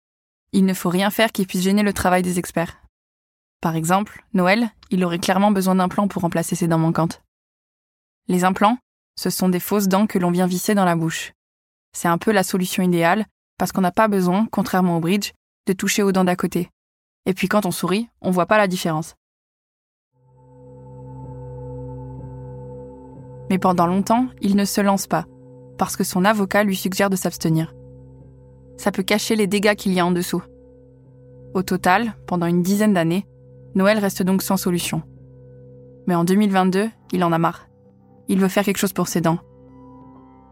Il 0.53 0.67
ne 0.67 0.75
faut 0.75 0.91
rien 0.91 1.11
faire 1.11 1.33
qui 1.33 1.47
puisse 1.47 1.63
gêner 1.63 1.83
le 1.83 1.93
travail 1.93 2.23
des 2.23 2.39
experts. 2.39 2.77
Par 3.61 3.77
exemple, 3.77 4.25
Noël, 4.35 4.69
il 4.91 5.05
aurait 5.05 5.19
clairement 5.19 5.51
besoin 5.51 5.77
d'implants 5.77 6.09
pour 6.09 6.23
remplacer 6.23 6.55
ses 6.55 6.69
dents 6.69 6.79
manquantes. 6.79 7.23
Les 8.29 8.45
implants, 8.45 8.79
ce 9.17 9.31
sont 9.31 9.49
des 9.49 9.61
fausses 9.61 9.89
dents 9.89 10.07
que 10.07 10.19
l'on 10.19 10.31
vient 10.31 10.47
visser 10.47 10.75
dans 10.75 10.85
la 10.85 10.97
bouche. 10.97 11.33
C'est 11.93 12.09
un 12.09 12.19
peu 12.19 12.33
la 12.33 12.43
solution 12.43 12.83
idéale 12.83 13.27
parce 13.57 13.73
qu'on 13.73 13.81
n'a 13.81 13.93
pas 13.93 14.09
besoin, 14.09 14.47
contrairement 14.51 14.99
au 14.99 15.01
bridge, 15.01 15.33
de 15.67 15.73
toucher 15.73 16.03
aux 16.03 16.13
dents 16.13 16.25
d'à 16.25 16.37
côté. 16.37 16.71
Et 17.27 17.35
puis 17.35 17.49
quand 17.49 17.67
on 17.67 17.71
sourit, 17.71 18.09
on 18.21 18.31
voit 18.31 18.47
pas 18.47 18.59
la 18.59 18.69
différence. 18.69 19.17
Mais 23.51 23.59
pendant 23.59 23.87
longtemps, 23.87 24.29
il 24.41 24.57
ne 24.57 24.65
se 24.65 24.81
lance 24.81 25.07
pas, 25.07 25.27
parce 25.79 25.97
que 25.97 26.05
son 26.05 26.25
avocat 26.25 26.65
lui 26.65 26.77
suggère 26.77 27.11
de 27.11 27.17
s'abstenir. 27.17 27.75
Ça 28.77 28.91
peut 28.91 29.03
cacher 29.03 29.37
les 29.37 29.47
dégâts 29.47 29.75
qu'il 29.75 29.93
y 29.93 30.01
a 30.01 30.07
en 30.07 30.11
dessous. 30.11 30.43
Au 31.55 31.63
total, 31.63 32.15
pendant 32.27 32.47
une 32.47 32.63
dizaine 32.63 32.95
d'années, 32.95 33.27
Noël 33.75 33.99
reste 33.99 34.23
donc 34.23 34.43
sans 34.43 34.57
solution. 34.57 35.03
Mais 36.07 36.15
en 36.15 36.25
2022, 36.25 36.91
il 37.13 37.25
en 37.25 37.33
a 37.33 37.39
marre. 37.39 37.69
Il 38.29 38.41
veut 38.41 38.49
faire 38.49 38.65
quelque 38.65 38.79
chose 38.79 38.93
pour 38.93 39.09
ses 39.09 39.21
dents. 39.21 39.39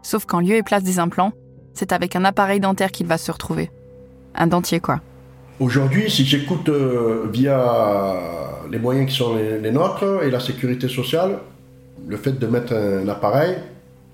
Sauf 0.01 0.25
qu'en 0.25 0.39
lieu 0.39 0.55
et 0.55 0.63
place 0.63 0.83
des 0.83 0.99
implants, 0.99 1.33
c'est 1.73 1.91
avec 1.91 2.15
un 2.15 2.25
appareil 2.25 2.59
dentaire 2.59 2.91
qu'il 2.91 3.07
va 3.07 3.17
se 3.17 3.31
retrouver. 3.31 3.71
Un 4.35 4.47
dentier, 4.47 4.79
quoi. 4.79 4.99
Aujourd'hui, 5.59 6.09
si 6.09 6.25
j'écoute 6.25 6.67
euh, 6.69 7.27
via 7.31 8.15
les 8.71 8.79
moyens 8.79 9.09
qui 9.09 9.15
sont 9.15 9.35
les, 9.35 9.71
nôtres 9.71 10.23
et 10.23 10.31
la 10.31 10.39
sécurité 10.39 10.87
sociale, 10.87 11.39
le 12.07 12.17
fait 12.17 12.33
de 12.33 12.47
mettre 12.47 12.73
un, 12.73 13.07
appareil 13.07 13.55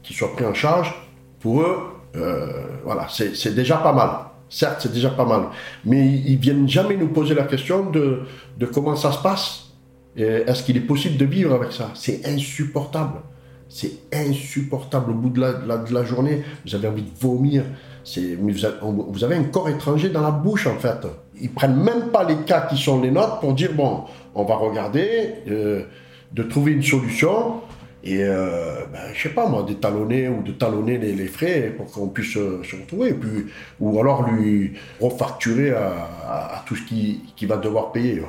qui 0.03 0.13
soit 0.13 0.33
pris 0.33 0.45
en 0.45 0.53
charge, 0.53 0.93
pour 1.39 1.61
eux, 1.61 1.77
euh, 2.17 2.47
voilà, 2.83 3.07
c'est 3.09 3.55
déjà 3.55 3.77
pas 3.77 3.93
mal. 3.93 4.09
Certes, 4.49 4.79
c'est 4.81 4.91
déjà 4.91 5.11
pas 5.11 5.25
mal. 5.25 5.43
Mais 5.85 6.05
ils 6.07 6.37
viennent 6.37 6.67
jamais 6.67 6.97
nous 6.97 7.07
poser 7.07 7.35
la 7.35 7.43
question 7.43 7.89
de, 7.89 8.25
comment 8.73 8.95
ça 8.95 9.11
se 9.11 9.21
passe. 9.21 9.65
Est-ce 10.17 10.63
qu'il 10.63 10.75
est 10.75 10.81
possible 10.81 11.17
de 11.17 11.25
vivre 11.25 11.53
avec 11.53 11.71
ça 11.71 11.91
C'est 11.93 12.25
insupportable. 12.25 13.19
C'est 13.69 13.93
insupportable. 14.11 15.11
Au 15.11 15.13
bout 15.13 15.29
de, 15.29 15.39
la, 15.39 15.53
de 15.53 15.93
la, 15.93 16.03
journée, 16.03 16.43
vous 16.65 16.75
avez 16.75 16.87
envie 16.87 17.03
de 17.03 17.17
vomir. 17.19 17.63
Vous 18.17 19.23
avez, 19.23 19.35
un 19.35 19.43
corps 19.43 19.69
étranger 19.69 20.09
dans 20.09 20.21
la 20.21 20.31
bouche, 20.31 20.67
en 20.67 20.77
fait. 20.77 21.05
Ils 21.39 21.51
prennent 21.51 21.81
même 21.81 22.09
pas 22.11 22.23
les 22.23 22.37
cas 22.37 22.61
qui 22.61 22.77
sont 22.77 23.01
les 23.01 23.11
nôtres 23.11 23.39
pour 23.39 23.53
dire 23.53 23.73
bon, 23.73 24.05
on 24.35 24.43
va 24.43 24.55
regarder, 24.55 25.35
euh, 25.47 25.83
de 26.31 26.43
trouver 26.43 26.73
une 26.73 26.83
solution 26.83 27.61
et 28.03 28.23
euh, 28.23 28.85
ben, 28.91 28.99
je 29.13 29.23
sais 29.23 29.29
pas 29.29 29.47
moi, 29.47 29.63
d'étalonner 29.63 30.29
ou 30.29 30.41
de 30.41 30.53
talonner 30.53 30.97
les, 30.97 31.27
frais 31.27 31.73
pour 31.75 31.91
qu'on 31.91 32.07
puisse 32.07 32.33
se, 32.33 32.63
se 32.63 32.75
retrouver, 32.77 33.09
et 33.09 33.13
puis, 33.13 33.47
ou 33.79 33.99
alors 33.99 34.23
lui 34.23 34.73
refacturer 35.01 35.71
à, 35.71 36.63
tout 36.65 36.75
ce 36.75 36.83
qu'il 36.83 37.19
qui 37.35 37.45
va 37.45 37.57
devoir 37.57 37.91
payer. 37.91 38.23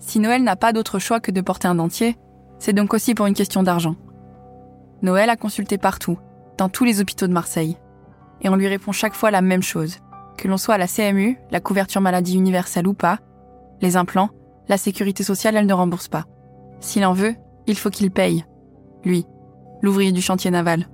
Si 0.00 0.18
Noël 0.18 0.42
n'a 0.42 0.56
pas 0.56 0.72
d'autre 0.72 0.98
choix 0.98 1.20
que 1.20 1.30
de 1.30 1.40
porter 1.40 1.68
un 1.68 1.76
dentier, 1.76 2.16
c'est 2.58 2.72
donc 2.72 2.92
aussi 2.92 3.14
pour 3.14 3.26
une 3.26 3.34
question 3.34 3.62
d'argent. 3.62 3.94
Noël 5.02 5.30
a 5.30 5.36
consulté 5.36 5.78
partout, 5.78 6.18
dans 6.58 6.68
tous 6.68 6.84
les 6.84 7.00
hôpitaux 7.00 7.28
de 7.28 7.32
Marseille, 7.32 7.76
et 8.42 8.48
on 8.48 8.56
lui 8.56 8.68
répond 8.68 8.92
chaque 8.92 9.14
fois 9.14 9.30
la 9.30 9.42
même 9.42 9.62
chose. 9.62 9.98
Que 10.36 10.48
l'on 10.48 10.56
soit 10.56 10.74
à 10.74 10.78
la 10.78 10.86
CMU, 10.86 11.38
la 11.50 11.60
couverture 11.60 12.00
maladie 12.00 12.34
universelle 12.34 12.86
ou 12.86 12.94
pas, 12.94 13.18
les 13.80 13.96
implants, 13.96 14.30
la 14.68 14.78
sécurité 14.78 15.22
sociale, 15.22 15.56
elle 15.56 15.66
ne 15.66 15.74
rembourse 15.74 16.08
pas. 16.08 16.24
S'il 16.80 17.04
en 17.04 17.12
veut, 17.12 17.34
il 17.66 17.76
faut 17.76 17.90
qu'il 17.90 18.10
paye. 18.10 18.44
Lui, 19.04 19.26
l'ouvrier 19.82 20.12
du 20.12 20.22
chantier 20.22 20.50
naval. 20.50 20.88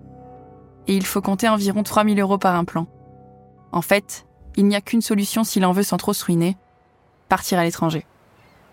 Et 0.88 0.96
il 0.96 1.04
faut 1.04 1.20
compter 1.20 1.48
environ 1.48 1.82
3000 1.82 2.18
euros 2.20 2.38
par 2.38 2.54
implant. 2.54 2.86
En 3.72 3.82
fait, 3.82 4.26
il 4.56 4.66
n'y 4.66 4.76
a 4.76 4.80
qu'une 4.80 5.02
solution 5.02 5.44
s'il 5.44 5.64
en 5.64 5.72
veut 5.72 5.82
sans 5.82 5.96
trop 5.96 6.12
se 6.12 6.24
ruiner, 6.24 6.56
partir 7.28 7.58
à 7.58 7.64
l'étranger. 7.64 8.06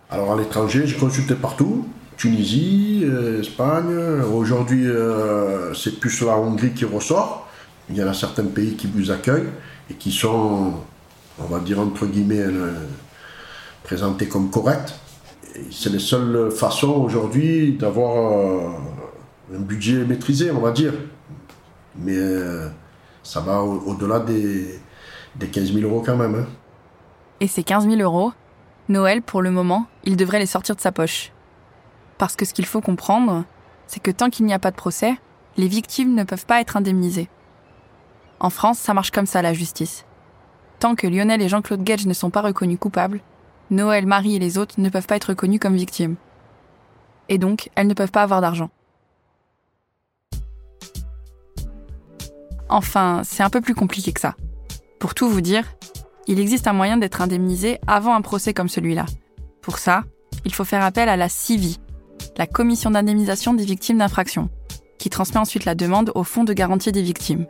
Alors 0.09 0.31
à 0.33 0.37
l'étranger, 0.37 0.85
j'ai 0.85 0.97
consulté 0.97 1.35
partout. 1.35 1.87
Tunisie, 2.17 3.01
euh, 3.03 3.41
Espagne. 3.41 3.91
Aujourd'hui, 4.33 4.87
euh, 4.87 5.73
c'est 5.73 5.99
plus 5.99 6.21
la 6.21 6.37
Hongrie 6.37 6.73
qui 6.73 6.85
ressort. 6.85 7.47
Il 7.89 7.97
y 7.97 8.03
en 8.03 8.07
a 8.07 8.13
certains 8.13 8.45
pays 8.45 8.75
qui 8.75 8.87
vous 8.87 9.11
accueillent 9.11 9.49
et 9.89 9.93
qui 9.95 10.11
sont, 10.11 10.73
on 11.39 11.45
va 11.45 11.59
dire 11.59 11.79
entre 11.79 12.05
guillemets, 12.05 12.39
euh, 12.39 12.71
présentés 13.83 14.27
comme 14.27 14.49
corrects. 14.49 14.93
C'est 15.71 15.91
les 15.91 15.99
seules 15.99 16.49
façons 16.51 16.93
aujourd'hui 16.93 17.73
d'avoir 17.73 18.73
un 19.53 19.59
budget 19.59 20.03
maîtrisé, 20.05 20.49
on 20.49 20.61
va 20.61 20.71
dire. 20.71 20.93
Mais 21.95 22.17
ça 23.21 23.39
va 23.39 23.61
au-delà 23.61 24.19
des, 24.19 24.79
des 25.35 25.47
15 25.47 25.73
000 25.73 25.87
euros 25.87 26.03
quand 26.05 26.17
même. 26.17 26.35
Hein. 26.35 26.47
Et 27.39 27.47
ces 27.47 27.63
15 27.63 27.87
000 27.87 28.01
euros, 28.01 28.31
Noël, 28.89 29.21
pour 29.21 29.41
le 29.41 29.51
moment, 29.51 29.85
il 30.03 30.17
devrait 30.17 30.39
les 30.39 30.45
sortir 30.45 30.75
de 30.75 30.81
sa 30.81 30.91
poche. 30.91 31.31
Parce 32.17 32.35
que 32.35 32.45
ce 32.45 32.53
qu'il 32.53 32.65
faut 32.65 32.81
comprendre, 32.81 33.43
c'est 33.87 34.01
que 34.01 34.11
tant 34.11 34.29
qu'il 34.29 34.45
n'y 34.45 34.53
a 34.53 34.59
pas 34.59 34.71
de 34.71 34.75
procès, 34.75 35.15
les 35.57 35.67
victimes 35.67 36.15
ne 36.15 36.23
peuvent 36.23 36.45
pas 36.45 36.61
être 36.61 36.77
indemnisées. 36.77 37.29
En 38.43 38.49
France, 38.49 38.77
ça 38.77 38.93
marche 38.93 39.11
comme 39.11 39.25
ça, 39.25 39.41
la 39.41 39.53
justice. 39.53 40.05
Tant 40.79 40.95
que 40.95 41.07
Lionel 41.07 41.41
et 41.41 41.47
Jean-Claude 41.47 41.81
Gage 41.81 42.05
ne 42.05 42.13
sont 42.13 42.29
pas 42.29 42.41
reconnus 42.41 42.77
coupables, 42.77 43.21
Noël, 43.71 44.05
Marie 44.05 44.35
et 44.35 44.39
les 44.39 44.57
autres 44.57 44.81
ne 44.81 44.89
peuvent 44.89 45.07
pas 45.07 45.15
être 45.15 45.29
reconnus 45.29 45.61
comme 45.61 45.77
victimes. 45.77 46.17
Et 47.29 47.37
donc, 47.37 47.69
elles 47.75 47.87
ne 47.87 47.93
peuvent 47.93 48.11
pas 48.11 48.21
avoir 48.21 48.41
d'argent. 48.41 48.69
Enfin, 52.67 53.21
c'est 53.23 53.43
un 53.43 53.49
peu 53.49 53.61
plus 53.61 53.75
compliqué 53.75 54.11
que 54.11 54.19
ça. 54.19 54.35
Pour 54.99 55.15
tout 55.15 55.29
vous 55.29 55.41
dire, 55.41 55.63
il 56.27 56.37
existe 56.37 56.67
un 56.67 56.73
moyen 56.73 56.97
d'être 56.97 57.21
indemnisé 57.21 57.79
avant 57.87 58.13
un 58.13 58.21
procès 58.21 58.53
comme 58.53 58.67
celui-là. 58.67 59.05
Pour 59.61 59.77
ça, 59.79 60.03
il 60.43 60.53
faut 60.53 60.65
faire 60.65 60.83
appel 60.83 61.07
à 61.07 61.15
la 61.15 61.29
CIVI, 61.29 61.79
la 62.35 62.45
Commission 62.45 62.91
d'indemnisation 62.91 63.53
des 63.53 63.63
victimes 63.63 63.99
d'infractions, 63.99 64.49
qui 64.97 65.09
transmet 65.09 65.39
ensuite 65.39 65.63
la 65.63 65.75
demande 65.75 66.11
au 66.13 66.25
Fonds 66.25 66.43
de 66.43 66.51
garantie 66.51 66.91
des 66.91 67.03
victimes. 67.03 67.45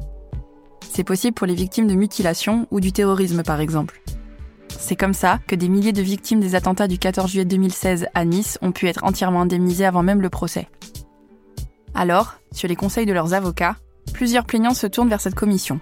C'est 0.95 1.03
possible 1.03 1.33
pour 1.33 1.47
les 1.47 1.55
victimes 1.55 1.87
de 1.87 1.95
mutilation 1.95 2.67
ou 2.69 2.79
du 2.79 2.91
terrorisme, 2.91 3.41
par 3.41 3.59
exemple. 3.59 3.99
C'est 4.69 4.95
comme 4.95 5.15
ça 5.15 5.39
que 5.47 5.55
des 5.55 5.67
milliers 5.67 5.91
de 5.91 6.03
victimes 6.03 6.39
des 6.39 6.53
attentats 6.53 6.87
du 6.87 6.99
14 6.99 7.31
juillet 7.31 7.45
2016 7.45 8.09
à 8.13 8.25
Nice 8.25 8.59
ont 8.61 8.71
pu 8.71 8.87
être 8.87 9.03
entièrement 9.03 9.41
indemnisées 9.41 9.87
avant 9.87 10.03
même 10.03 10.21
le 10.21 10.29
procès. 10.29 10.69
Alors, 11.95 12.35
sur 12.51 12.67
les 12.67 12.75
conseils 12.75 13.07
de 13.07 13.11
leurs 13.11 13.33
avocats, 13.33 13.75
plusieurs 14.13 14.45
plaignants 14.45 14.75
se 14.75 14.85
tournent 14.85 15.09
vers 15.09 15.19
cette 15.19 15.33
commission. 15.33 15.79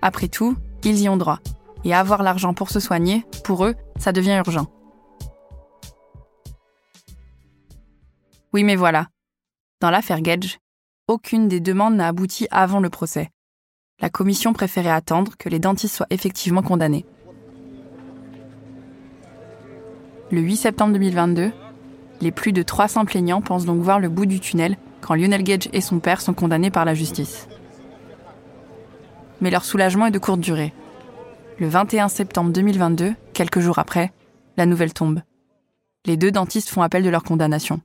Après 0.00 0.28
tout, 0.28 0.56
ils 0.84 1.00
y 1.00 1.08
ont 1.10 1.18
droit. 1.18 1.40
Et 1.84 1.92
avoir 1.92 2.22
l'argent 2.22 2.54
pour 2.54 2.70
se 2.70 2.80
soigner, 2.80 3.26
pour 3.44 3.66
eux, 3.66 3.74
ça 3.98 4.12
devient 4.12 4.40
urgent. 4.46 4.68
Oui, 8.54 8.64
mais 8.64 8.76
voilà. 8.76 9.08
Dans 9.82 9.90
l'affaire 9.90 10.22
Gage, 10.22 10.56
aucune 11.08 11.46
des 11.46 11.60
demandes 11.60 11.96
n'a 11.96 12.08
abouti 12.08 12.48
avant 12.50 12.80
le 12.80 12.88
procès. 12.88 13.28
La 14.00 14.10
commission 14.10 14.52
préférait 14.52 14.90
attendre 14.90 15.32
que 15.38 15.48
les 15.48 15.58
dentistes 15.58 15.96
soient 15.96 16.06
effectivement 16.10 16.62
condamnés. 16.62 17.06
Le 20.30 20.40
8 20.40 20.56
septembre 20.56 20.92
2022, 20.92 21.50
les 22.20 22.30
plus 22.30 22.52
de 22.52 22.62
300 22.62 23.06
plaignants 23.06 23.40
pensent 23.40 23.64
donc 23.64 23.80
voir 23.80 23.98
le 23.98 24.08
bout 24.08 24.26
du 24.26 24.38
tunnel 24.38 24.76
quand 25.00 25.14
Lionel 25.14 25.42
Gage 25.42 25.68
et 25.72 25.80
son 25.80 25.98
père 25.98 26.20
sont 26.20 26.34
condamnés 26.34 26.70
par 26.70 26.84
la 26.84 26.94
justice. 26.94 27.48
Mais 29.40 29.50
leur 29.50 29.64
soulagement 29.64 30.06
est 30.06 30.10
de 30.10 30.18
courte 30.18 30.40
durée. 30.40 30.74
Le 31.58 31.68
21 31.68 32.08
septembre 32.08 32.52
2022, 32.52 33.14
quelques 33.32 33.60
jours 33.60 33.78
après, 33.78 34.12
la 34.58 34.66
nouvelle 34.66 34.92
tombe. 34.92 35.22
Les 36.04 36.18
deux 36.18 36.30
dentistes 36.30 36.68
font 36.68 36.82
appel 36.82 37.02
de 37.02 37.08
leur 37.08 37.22
condamnation. 37.22 37.80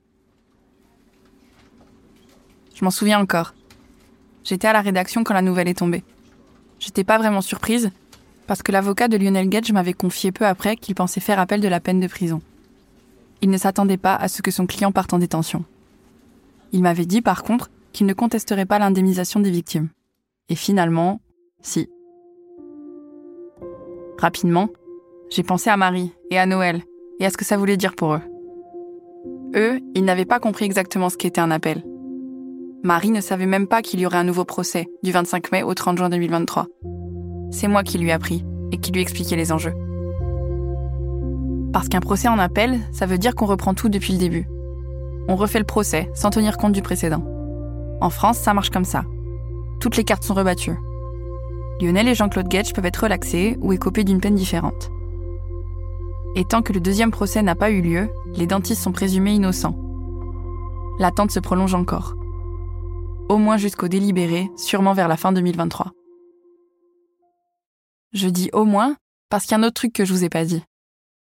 Je 2.74 2.84
m'en 2.84 2.90
souviens 2.90 3.20
encore. 3.20 3.54
J'étais 4.44 4.68
à 4.68 4.72
la 4.72 4.80
rédaction 4.80 5.24
quand 5.24 5.34
la 5.34 5.42
nouvelle 5.42 5.68
est 5.68 5.78
tombée. 5.78 6.04
J'étais 6.78 7.04
pas 7.04 7.18
vraiment 7.18 7.40
surprise, 7.40 7.90
parce 8.46 8.62
que 8.62 8.72
l'avocat 8.72 9.08
de 9.08 9.16
Lionel 9.16 9.48
Gage 9.48 9.72
m'avait 9.72 9.92
confié 9.92 10.32
peu 10.32 10.46
après 10.46 10.76
qu'il 10.76 10.94
pensait 10.94 11.20
faire 11.20 11.38
appel 11.38 11.60
de 11.60 11.68
la 11.68 11.80
peine 11.80 12.00
de 12.00 12.06
prison. 12.08 12.42
Il 13.40 13.50
ne 13.50 13.58
s'attendait 13.58 13.96
pas 13.96 14.14
à 14.14 14.28
ce 14.28 14.42
que 14.42 14.50
son 14.50 14.66
client 14.66 14.92
parte 14.92 15.12
en 15.12 15.18
détention. 15.18 15.64
Il 16.72 16.82
m'avait 16.82 17.06
dit 17.06 17.22
par 17.22 17.42
contre 17.42 17.70
qu'il 17.92 18.06
ne 18.06 18.14
contesterait 18.14 18.66
pas 18.66 18.78
l'indemnisation 18.78 19.40
des 19.40 19.50
victimes. 19.50 19.88
Et 20.48 20.54
finalement, 20.54 21.20
si. 21.60 21.88
Rapidement, 24.18 24.68
j'ai 25.30 25.42
pensé 25.42 25.70
à 25.70 25.76
Marie 25.76 26.12
et 26.30 26.38
à 26.38 26.46
Noël 26.46 26.82
et 27.20 27.26
à 27.26 27.30
ce 27.30 27.36
que 27.36 27.44
ça 27.44 27.56
voulait 27.56 27.76
dire 27.76 27.94
pour 27.94 28.14
eux. 28.14 28.22
Eux, 29.54 29.80
ils 29.94 30.04
n'avaient 30.04 30.24
pas 30.24 30.40
compris 30.40 30.64
exactement 30.64 31.10
ce 31.10 31.16
qu'était 31.16 31.40
un 31.40 31.50
appel. 31.50 31.84
Marie 32.84 33.12
ne 33.12 33.20
savait 33.20 33.46
même 33.46 33.68
pas 33.68 33.80
qu'il 33.80 34.00
y 34.00 34.06
aurait 34.06 34.18
un 34.18 34.24
nouveau 34.24 34.44
procès 34.44 34.88
du 35.04 35.12
25 35.12 35.52
mai 35.52 35.62
au 35.62 35.72
30 35.72 35.98
juin 35.98 36.08
2023. 36.08 36.66
C'est 37.52 37.68
moi 37.68 37.84
qui 37.84 37.96
lui 37.96 38.08
ai 38.08 38.12
appris 38.12 38.44
et 38.72 38.78
qui 38.78 38.90
lui 38.90 39.00
expliquais 39.00 39.36
les 39.36 39.52
enjeux. 39.52 39.74
Parce 41.72 41.88
qu'un 41.88 42.00
procès 42.00 42.26
en 42.26 42.40
appel, 42.40 42.80
ça 42.90 43.06
veut 43.06 43.18
dire 43.18 43.36
qu'on 43.36 43.46
reprend 43.46 43.72
tout 43.72 43.88
depuis 43.88 44.14
le 44.14 44.18
début. 44.18 44.48
On 45.28 45.36
refait 45.36 45.60
le 45.60 45.64
procès 45.64 46.10
sans 46.12 46.30
tenir 46.30 46.56
compte 46.56 46.72
du 46.72 46.82
précédent. 46.82 47.24
En 48.00 48.10
France, 48.10 48.38
ça 48.38 48.52
marche 48.52 48.70
comme 48.70 48.84
ça. 48.84 49.04
Toutes 49.78 49.96
les 49.96 50.04
cartes 50.04 50.24
sont 50.24 50.34
rebattues. 50.34 50.76
Lionel 51.80 52.08
et 52.08 52.16
Jean-Claude 52.16 52.48
Guetsch 52.48 52.72
peuvent 52.72 52.86
être 52.86 53.04
relaxés 53.04 53.58
ou 53.60 53.72
écopés 53.72 54.02
d'une 54.02 54.20
peine 54.20 54.34
différente. 54.34 54.90
Et 56.34 56.44
tant 56.44 56.62
que 56.62 56.72
le 56.72 56.80
deuxième 56.80 57.12
procès 57.12 57.42
n'a 57.42 57.54
pas 57.54 57.70
eu 57.70 57.80
lieu, 57.80 58.08
les 58.34 58.48
dentistes 58.48 58.82
sont 58.82 58.90
présumés 58.90 59.34
innocents. 59.34 59.78
L'attente 60.98 61.30
se 61.30 61.38
prolonge 61.38 61.74
encore. 61.74 62.16
Au 63.32 63.38
moins 63.38 63.56
jusqu'au 63.56 63.88
délibéré, 63.88 64.50
sûrement 64.58 64.92
vers 64.92 65.08
la 65.08 65.16
fin 65.16 65.32
2023. 65.32 65.92
Je 68.12 68.28
dis 68.28 68.50
au 68.52 68.66
moins 68.66 68.98
parce 69.30 69.44
qu'il 69.44 69.52
y 69.52 69.54
a 69.54 69.58
un 69.58 69.66
autre 69.66 69.72
truc 69.72 69.94
que 69.94 70.04
je 70.04 70.12
vous 70.12 70.22
ai 70.22 70.28
pas 70.28 70.44
dit. 70.44 70.62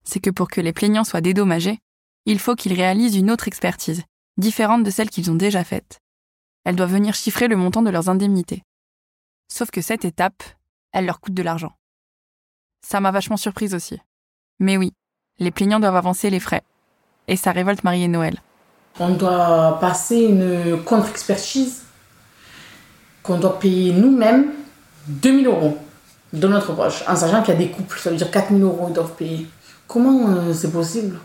C'est 0.05 0.21
que 0.21 0.29
pour 0.29 0.49
que 0.49 0.61
les 0.61 0.75
plaignants 0.75 1.05
soient 1.05 1.23
dédommagés, 1.23 1.79
il 2.27 2.39
faut 2.39 2.57
qu'ils 2.57 2.75
réalisent 2.75 3.17
une 3.17 3.31
autre 3.31 3.49
expertise, 3.49 4.03
différente 4.37 4.83
de 4.83 4.91
celle 4.91 5.09
qu'ils 5.09 5.31
ont 5.31 5.35
déjà 5.35 5.65
faite. 5.65 5.99
Elle 6.65 6.77
doit 6.77 6.85
venir 6.85 7.15
chiffrer 7.15 7.49
le 7.49 7.57
montant 7.57 7.81
de 7.81 7.89
leurs 7.89 8.11
indemnités. 8.11 8.65
Sauf 9.51 9.71
que 9.71 9.81
cette 9.81 10.05
étape, 10.05 10.43
elle 10.93 11.07
leur 11.07 11.21
coûte 11.21 11.33
de 11.33 11.43
l'argent. 11.43 11.73
Ça 12.83 13.01
m'a 13.01 13.13
vachement 13.13 13.39
surprise 13.39 13.75
aussi. 13.75 13.99
Mais 14.59 14.77
oui, 14.77 14.93
les 15.39 15.51
plaignants 15.51 15.81
doivent 15.81 15.97
avancer 15.97 16.29
les 16.29 16.39
frais. 16.39 16.65
Et 17.29 17.37
ça 17.37 17.53
révolte 17.53 17.83
Marie 17.83 18.03
et 18.03 18.09
Noël. 18.09 18.43
On 19.01 19.09
doit 19.17 19.79
passer 19.81 20.21
une 20.25 20.85
contre-expertise 20.85 21.84
qu'on 23.25 23.39
doit 23.39 23.59
payer 23.59 23.93
nous-mêmes 23.93 24.53
2000 25.09 25.47
euros 25.49 25.79
de 26.33 26.47
notre 26.47 26.73
poche, 26.75 27.03
en 27.09 27.17
sachant 27.17 27.43
qu'il 27.43 27.55
y 27.55 27.57
a 27.57 27.61
des 27.61 27.71
couples, 27.71 27.99
ça 27.99 28.11
veut 28.11 28.17
dire 28.17 28.31
4000 28.31 28.63
euros 28.63 28.87
ils 28.89 28.95
doivent 28.95 29.15
payer. 29.15 29.47
Comment 29.89 30.29
euh, 30.29 30.53
c'est 30.53 30.71
possible? 30.71 31.19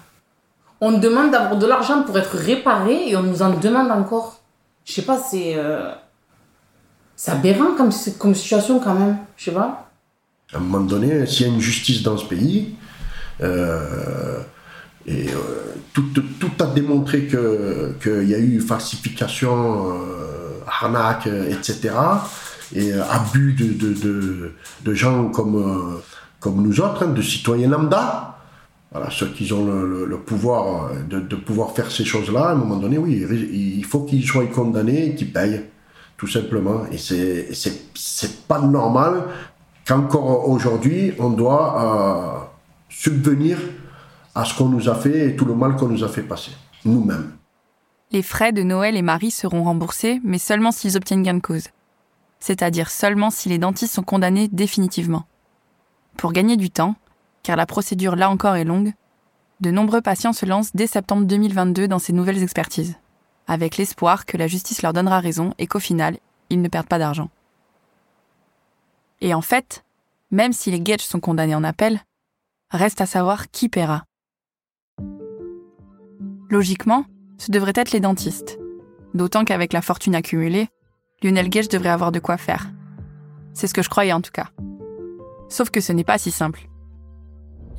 On 0.81 0.93
demande 0.93 1.31
d'avoir 1.31 1.57
de 1.57 1.67
l'argent 1.67 2.03
pour 2.03 2.17
être 2.17 2.35
réparé 2.37 3.09
et 3.09 3.17
on 3.17 3.23
nous 3.23 3.41
en 3.41 3.57
demande 3.57 3.91
encore. 3.91 4.39
Je 4.85 4.93
sais 4.93 5.01
pas, 5.01 5.17
c'est. 5.17 5.53
Euh, 5.55 5.91
c'est 7.15 7.31
aberrant 7.31 7.75
comme, 7.75 7.91
comme 8.17 8.33
situation 8.33 8.79
quand 8.79 8.93
même. 8.93 9.17
Je 9.35 9.45
sais 9.45 9.51
pas. 9.51 9.89
À 10.53 10.57
un 10.57 10.61
moment 10.61 10.85
donné, 10.85 11.25
s'il 11.25 11.47
y 11.47 11.49
a 11.49 11.53
une 11.53 11.59
justice 11.59 12.01
dans 12.01 12.17
ce 12.17 12.25
pays, 12.25 12.75
euh, 13.41 14.39
et 15.05 15.27
tout, 15.93 16.05
tout, 16.39 16.51
a 16.63 16.67
démontré 16.67 17.27
qu'il 17.27 18.29
y 18.29 18.33
a 18.33 18.39
eu 18.39 18.61
falsification, 18.61 19.91
arnaque, 20.69 21.27
etc 21.27 21.91
et 22.75 22.93
euh, 22.93 23.03
abus 23.09 23.53
de, 23.53 23.73
de, 23.93 24.51
de, 24.83 24.93
gens 24.93 25.29
comme, 25.29 25.55
euh, 25.55 26.01
comme 26.39 26.61
nous 26.61 26.79
autres, 26.81 27.03
hein, 27.03 27.09
de 27.09 27.21
citoyens 27.21 27.69
lambda. 27.69 28.35
Voilà, 28.91 29.09
ceux 29.11 29.27
qui 29.27 29.51
ont 29.53 29.65
le, 29.65 30.17
pouvoir 30.17 30.85
euh, 30.85 31.03
de, 31.07 31.19
de, 31.19 31.35
pouvoir 31.35 31.71
faire 31.71 31.91
ces 31.91 32.05
choses-là, 32.05 32.49
à 32.49 32.51
un 32.51 32.55
moment 32.55 32.77
donné, 32.77 32.97
oui, 32.97 33.25
il 33.51 33.85
faut 33.85 34.01
qu'ils 34.01 34.25
soient 34.25 34.45
condamnés 34.47 35.07
et 35.07 35.15
qu'ils 35.15 35.31
payent, 35.31 35.65
tout 36.17 36.27
simplement. 36.27 36.85
Et 36.91 36.97
c'est, 36.97 37.49
c'est, 37.53 38.47
pas 38.47 38.59
normal 38.59 39.23
qu'encore 39.88 40.49
aujourd'hui, 40.49 41.13
on 41.19 41.29
doit 41.29 41.75
euh, 41.79 42.45
subvenir 42.89 43.57
à 44.34 44.45
ce 44.45 44.55
qu'on 44.55 44.69
nous 44.69 44.89
a 44.89 44.95
fait 44.95 45.29
et 45.29 45.36
tout 45.36 45.45
le 45.45 45.53
mal 45.53 45.75
qu'on 45.75 45.88
nous 45.88 46.03
a 46.03 46.08
fait 46.08 46.23
passer, 46.23 46.51
nous-mêmes. 46.86 47.38
Les 48.12 48.24
frais 48.24 48.52
de 48.52 48.63
Noël 48.63 48.95
et 48.95 49.02
Marie 49.02 49.32
seront 49.32 49.63
remboursés, 49.63 50.19
mais 50.24 50.39
seulement 50.39 50.72
s'ils 50.72 50.98
obtiennent 50.98 51.24
gain 51.24 51.36
de 51.36 51.39
cause 51.39 51.69
c'est-à-dire 52.39 52.89
seulement 52.89 53.30
si 53.30 53.50
les 53.50 53.58
dentistes 53.58 53.93
sont 53.93 54.04
condamnés 54.04 54.48
définitivement. 54.48 55.26
Pour 56.17 56.32
gagner 56.32 56.58
du 56.58 56.69
temps, 56.69 56.95
car 57.43 57.56
la 57.56 57.65
procédure 57.65 58.15
là 58.15 58.30
encore 58.30 58.56
est 58.56 58.65
longue, 58.65 58.93
de 59.60 59.72
nombreux 59.72 60.02
patients 60.02 60.34
se 60.34 60.45
lancent 60.45 60.76
dès 60.76 60.88
septembre 60.88 61.26
2022 61.26 61.88
dans 61.88 62.00
ces 62.00 62.13
nouvelles 62.13 62.41
expertises, 62.41 62.95
avec 63.48 63.78
l'espoir 63.78 64.26
que 64.26 64.38
la 64.38 64.48
justice 64.48 64.82
leur 64.82 64.93
donnera 64.93 65.19
raison 65.19 65.54
et 65.58 65.67
qu'au 65.67 65.80
final, 65.80 66.17
ils 66.50 66.62
ne 66.62 66.67
perdent 66.69 66.88
pas 66.88 67.00
d'argent. 67.00 67.30
Et 69.22 69.34
en 69.34 69.41
fait, 69.41 69.84
même 70.32 70.54
si 70.54 70.72
les 70.72 70.80
Gage 70.80 71.02
sont 71.02 71.19
condamnés 71.19 71.56
en 71.56 71.63
appel, 71.63 72.00
reste 72.72 73.02
à 73.02 73.06
savoir 73.06 73.52
qui 73.52 73.67
paiera. 73.67 74.06
Logiquement, 76.50 77.06
ce 77.39 77.52
devrait 77.52 77.73
être 77.75 77.91
les 77.91 77.99
dentistes, 77.99 78.60
d'autant 79.15 79.45
qu'avec 79.45 79.73
la 79.73 79.82
fortune 79.82 80.13
accumulée, 80.13 80.67
Lionel 81.23 81.49
Gage 81.49 81.69
devrait 81.69 81.89
avoir 81.89 82.12
de 82.12 82.19
quoi 82.19 82.38
faire. 82.38 82.69
C'est 83.54 83.65
ce 83.65 83.73
que 83.73 83.82
je 83.82 83.89
croyais 83.89 84.13
en 84.13 84.21
tout 84.21 84.32
cas. 84.32 84.49
Sauf 85.47 85.71
que 85.71 85.82
ce 85.82 85.91
n'est 85.91 86.04
pas 86.04 86.19
si 86.19 86.30
simple. 86.30 86.69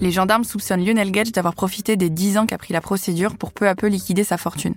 Les 0.00 0.10
gendarmes 0.10 0.44
soupçonnent 0.44 0.84
Lionel 0.84 1.12
Gage 1.12 1.30
d'avoir 1.30 1.54
profité 1.54 1.96
des 1.96 2.10
10 2.10 2.38
ans 2.38 2.46
qu'a 2.46 2.58
pris 2.58 2.72
la 2.72 2.80
procédure 2.80 3.36
pour 3.36 3.52
peu 3.52 3.68
à 3.68 3.74
peu 3.74 3.86
liquider 3.86 4.24
sa 4.24 4.38
fortune. 4.38 4.74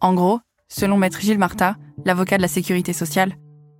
En 0.00 0.14
gros, 0.14 0.38
selon 0.68 0.96
maître 0.96 1.20
Gilles 1.20 1.38
Marta, 1.38 1.76
l'avocat 2.04 2.36
de 2.36 2.42
la 2.42 2.48
sécurité 2.48 2.92
sociale, 2.92 3.34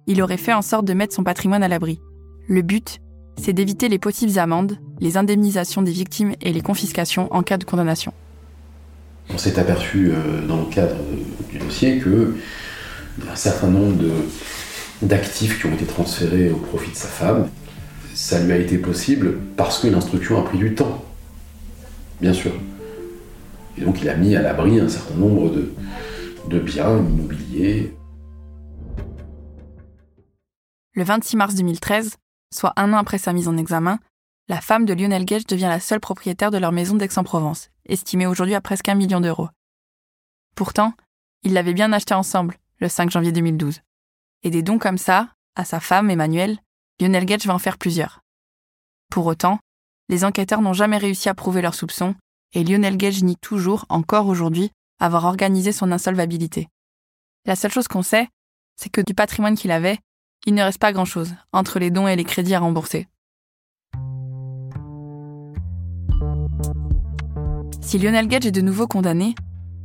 il 0.08 0.20
aurait 0.20 0.36
fait 0.36 0.52
en 0.52 0.62
sorte 0.62 0.84
de 0.84 0.94
mettre 0.94 1.14
son 1.14 1.22
patrimoine 1.22 1.62
à 1.62 1.68
l'abri. 1.68 2.00
Le 2.48 2.62
but, 2.62 2.98
c'est 3.36 3.52
d'éviter 3.52 3.88
les 3.88 4.00
possibles 4.00 4.38
amendes, 4.38 4.78
les 4.98 5.16
indemnisations 5.16 5.82
des 5.82 5.92
victimes 5.92 6.34
et 6.40 6.52
les 6.52 6.60
confiscations 6.60 7.32
en 7.32 7.42
cas 7.42 7.56
de 7.56 7.64
condamnation. 7.64 8.12
On 9.32 9.38
s'est 9.38 9.58
aperçu 9.58 10.10
euh, 10.10 10.46
dans 10.46 10.60
le 10.60 10.66
cadre 10.66 10.96
du 11.50 11.58
dossier 11.58 11.98
que 11.98 12.34
un 13.30 13.36
certain 13.36 13.68
nombre 13.68 14.04
d'actifs 15.02 15.60
qui 15.60 15.66
ont 15.66 15.74
été 15.74 15.84
transférés 15.84 16.50
au 16.50 16.56
profit 16.56 16.90
de 16.90 16.96
sa 16.96 17.08
femme. 17.08 17.48
Ça 18.14 18.40
lui 18.40 18.52
a 18.52 18.56
été 18.56 18.78
possible 18.78 19.38
parce 19.56 19.78
que 19.80 19.88
l'instruction 19.88 20.40
a 20.40 20.44
pris 20.44 20.58
du 20.58 20.74
temps, 20.74 21.04
bien 22.20 22.32
sûr. 22.32 22.52
Et 23.76 23.82
donc 23.82 24.02
il 24.02 24.08
a 24.08 24.14
mis 24.16 24.34
à 24.34 24.42
l'abri 24.42 24.80
un 24.80 24.88
certain 24.88 25.14
nombre 25.14 25.50
de, 25.50 25.72
de 26.48 26.58
biens 26.58 26.98
immobiliers. 26.98 27.94
Le 30.94 31.04
26 31.04 31.36
mars 31.36 31.54
2013, 31.54 32.16
soit 32.52 32.72
un 32.76 32.92
an 32.92 32.96
après 32.96 33.18
sa 33.18 33.32
mise 33.32 33.46
en 33.46 33.56
examen, 33.56 34.00
la 34.48 34.62
femme 34.62 34.86
de 34.86 34.94
Lionel 34.94 35.26
Gage 35.26 35.46
devient 35.46 35.62
la 35.68 35.80
seule 35.80 36.00
propriétaire 36.00 36.50
de 36.50 36.56
leur 36.56 36.72
maison 36.72 36.94
d'Aix-en-Provence, 36.94 37.70
estimée 37.84 38.26
aujourd'hui 38.26 38.54
à 38.54 38.62
presque 38.62 38.88
un 38.88 38.94
million 38.94 39.20
d'euros. 39.20 39.48
Pourtant, 40.56 40.94
ils 41.42 41.52
l'avaient 41.52 41.74
bien 41.74 41.92
acheté 41.92 42.14
ensemble, 42.14 42.56
le 42.78 42.88
5 42.88 43.10
janvier 43.10 43.30
2012. 43.30 43.82
Et 44.42 44.50
des 44.50 44.62
dons 44.62 44.78
comme 44.78 44.98
ça, 44.98 45.28
à 45.54 45.64
sa 45.64 45.80
femme, 45.80 46.10
Emmanuel, 46.10 46.58
Lionel 46.98 47.26
Gage 47.26 47.46
va 47.46 47.54
en 47.54 47.58
faire 47.58 47.76
plusieurs. 47.76 48.20
Pour 49.10 49.26
autant, 49.26 49.58
les 50.08 50.24
enquêteurs 50.24 50.62
n'ont 50.62 50.72
jamais 50.72 50.96
réussi 50.96 51.28
à 51.28 51.34
prouver 51.34 51.60
leurs 51.60 51.74
soupçons, 51.74 52.14
et 52.54 52.64
Lionel 52.64 52.96
Gage 52.96 53.22
nie 53.22 53.36
toujours, 53.36 53.84
encore 53.90 54.28
aujourd'hui, 54.28 54.70
avoir 54.98 55.26
organisé 55.26 55.72
son 55.72 55.92
insolvabilité. 55.92 56.68
La 57.44 57.54
seule 57.54 57.70
chose 57.70 57.88
qu'on 57.88 58.02
sait, 58.02 58.28
c'est 58.76 58.88
que 58.88 59.02
du 59.02 59.14
patrimoine 59.14 59.56
qu'il 59.56 59.72
avait, 59.72 59.98
il 60.46 60.54
ne 60.54 60.62
reste 60.62 60.80
pas 60.80 60.92
grand-chose 60.92 61.34
entre 61.52 61.78
les 61.78 61.90
dons 61.90 62.08
et 62.08 62.16
les 62.16 62.24
crédits 62.24 62.54
à 62.54 62.60
rembourser. 62.60 63.08
Si 67.88 67.98
Lionel 67.98 68.28
Gage 68.28 68.44
est 68.44 68.50
de 68.50 68.60
nouveau 68.60 68.86
condamné, 68.86 69.34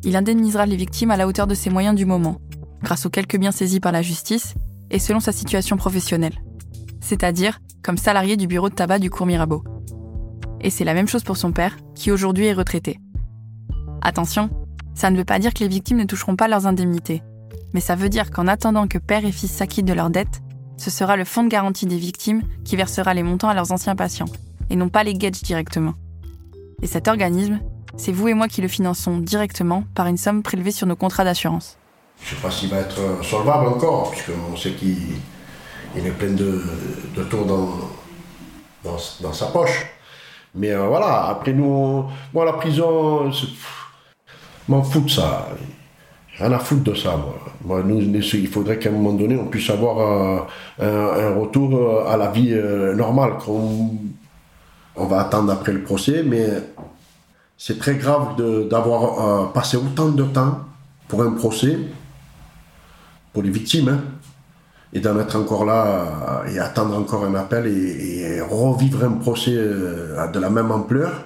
il 0.04 0.18
indemnisera 0.18 0.66
les 0.66 0.76
victimes 0.76 1.10
à 1.12 1.16
la 1.16 1.26
hauteur 1.26 1.48
de 1.48 1.56
ses 1.56 1.70
moyens 1.70 1.96
du 1.96 2.06
moment, 2.06 2.42
grâce 2.82 3.06
aux 3.06 3.10
quelques 3.10 3.38
biens 3.38 3.54
saisis 3.54 3.80
par 3.80 3.94
la 3.94 4.02
justice 4.02 4.56
et 4.92 5.00
selon 5.00 5.22
sa 5.22 5.32
situation 5.32 5.78
professionnelle, 5.78 6.38
c'est-à-dire 7.00 7.62
comme 7.82 7.96
salarié 7.96 8.36
du 8.36 8.46
bureau 8.46 8.68
de 8.68 8.76
tabac 8.76 9.00
du 9.00 9.10
cours 9.10 9.26
Mirabeau. 9.26 9.64
Et 10.60 10.70
c'est 10.70 10.84
la 10.84 10.94
même 10.94 11.08
chose 11.08 11.24
pour 11.24 11.38
son 11.38 11.54
père, 11.54 11.78
qui 11.96 12.12
aujourd'hui 12.12 12.48
est 12.48 12.54
retraité. 12.54 13.00
Attention, 14.02 14.50
ça 14.96 15.10
ne 15.10 15.16
veut 15.16 15.24
pas 15.24 15.40
dire 15.40 15.54
que 15.54 15.64
les 15.64 15.70
victimes 15.70 16.00
ne 16.00 16.04
toucheront 16.04 16.36
pas 16.36 16.50
leurs 16.50 16.68
indemnités, 16.68 17.24
mais 17.74 17.80
ça 17.80 17.96
veut 17.96 18.10
dire 18.10 18.32
qu'en 18.32 18.50
attendant 18.50 18.86
que 18.86 18.98
père 18.98 19.24
et 19.24 19.32
fils 19.32 19.52
s'acquittent 19.52 19.86
de 19.86 19.94
leurs 19.94 20.10
dettes, 20.10 20.42
ce 20.76 20.90
sera 20.90 21.16
le 21.16 21.24
fonds 21.24 21.46
de 21.46 21.50
garantie 21.50 21.86
des 21.86 22.00
victimes 22.00 22.42
qui 22.66 22.76
versera 22.76 23.14
les 23.14 23.24
montants 23.24 23.48
à 23.48 23.54
leurs 23.54 23.72
anciens 23.72 23.96
patients, 23.96 24.28
et 24.70 24.76
non 24.76 24.90
pas 24.90 25.06
les 25.06 25.14
Gages 25.14 25.42
directement. 25.42 25.94
Et 26.82 26.88
cet 26.88 27.08
organisme, 27.08 27.62
c'est 27.98 28.12
vous 28.12 28.28
et 28.28 28.34
moi 28.34 28.48
qui 28.48 28.62
le 28.62 28.68
finançons 28.68 29.18
directement 29.18 29.84
par 29.96 30.08
une 30.08 30.18
somme 30.18 30.42
prélevée 30.44 30.72
sur 30.72 30.88
nos 30.88 30.96
contrats 30.96 31.24
d'assurance. 31.24 31.78
Je 32.22 32.32
ne 32.32 32.36
sais 32.36 32.42
pas 32.42 32.52
s'il 32.52 32.70
va 32.70 32.78
être 32.80 33.24
solvable 33.24 33.68
encore, 33.68 34.12
puisqu'on 34.12 34.56
sait 34.56 34.72
qu'il 34.72 34.98
est 35.96 36.12
plein 36.12 36.32
de, 36.32 36.62
tours 37.30 37.46
dans, 38.84 39.34
sa 39.34 39.48
poche. 39.48 39.86
Mais 40.56 40.72
euh, 40.72 40.88
voilà, 40.88 41.26
après 41.26 41.54
nous, 41.54 42.06
moi 42.34 42.46
la 42.46 42.54
prison, 42.54 43.32
m'en 44.68 44.84
fous 44.84 45.02
de 45.02 45.10
ça. 45.10 45.48
Rien 46.38 46.52
à 46.52 46.60
foutre 46.60 46.84
de 46.84 46.94
ça, 46.96 47.16
moi. 47.66 47.84
il 48.34 48.48
faudrait 48.48 48.80
qu'à 48.80 48.90
un 48.90 48.94
moment 48.94 49.14
donné, 49.14 49.38
on 49.38 49.46
puisse 49.46 49.70
avoir 49.70 50.00
euh, 50.00 51.32
un, 51.32 51.40
retour 51.40 51.76
euh, 51.76 52.12
à 52.12 52.18
la 52.18 52.32
vie 52.32 52.56
normale. 52.96 53.34
On 54.96 55.06
va 55.06 55.22
attendre 55.22 55.52
après 55.52 55.74
le 55.74 55.84
procès, 55.84 56.24
mais 56.24 56.48
c'est 57.66 57.80
très 57.80 57.96
grave 57.96 58.36
d'avoir 58.68 59.54
passé 59.54 59.78
autant 59.78 60.10
de 60.10 60.24
temps 60.26 60.60
pour 61.08 61.24
un 61.24 61.32
procès, 61.32 61.80
pour 63.32 63.42
les 63.42 63.52
victimes, 63.52 63.88
hein 63.88 64.02
et 64.92 65.00
d'en 65.00 65.18
être 65.18 65.38
encore 65.38 65.64
là 65.64 66.44
et 66.46 66.60
attendre 66.60 66.98
encore 66.98 67.24
un 67.24 67.36
appel 67.36 67.68
et, 67.68 68.42
revivre 68.42 69.06
un 69.06 69.14
procès 69.14 69.56
euh, 69.56 70.28
de 70.28 70.40
la 70.40 70.50
même 70.50 70.72
ampleur, 70.72 71.24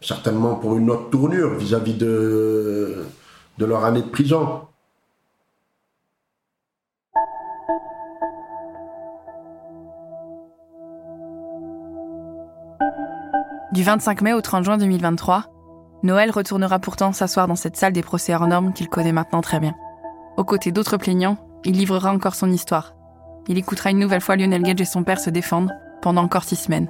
certainement 0.00 0.56
pour 0.56 0.76
une 0.76 0.90
autre 0.90 1.10
tournure 1.10 1.54
vis-à-vis 1.54 1.94
de, 1.94 3.04
de 3.56 3.64
leur 3.64 3.84
année 3.84 4.02
de 4.02 4.08
prison. 4.08 4.62
Du 13.72 13.82
25 13.82 14.22
mai 14.22 14.32
au 14.32 14.40
30 14.40 14.64
juin 14.64 14.78
2023, 14.78 15.44
Noël 16.04 16.30
retournera 16.30 16.78
pourtant 16.78 17.12
s'asseoir 17.12 17.48
dans 17.48 17.56
cette 17.56 17.76
salle 17.76 17.92
des 17.92 18.02
procès 18.02 18.32
hors 18.32 18.46
normes 18.46 18.72
qu'il 18.72 18.88
connaît 18.88 19.12
maintenant 19.12 19.40
très 19.40 19.58
bien. 19.58 19.74
Aux 20.36 20.44
côtés 20.44 20.70
d'autres 20.70 20.98
plaignants, 20.98 21.36
il 21.64 21.76
livrera 21.76 22.12
encore 22.12 22.36
son 22.36 22.52
histoire. 22.52 22.94
Il 23.48 23.58
écoutera 23.58 23.90
une 23.90 23.98
nouvelle 23.98 24.20
fois 24.20 24.36
Lionel 24.36 24.62
Gage 24.62 24.80
et 24.80 24.84
son 24.84 25.02
père 25.02 25.18
se 25.18 25.30
défendre 25.30 25.72
pendant 26.00 26.22
encore 26.22 26.44
six 26.44 26.56
semaines. 26.56 26.88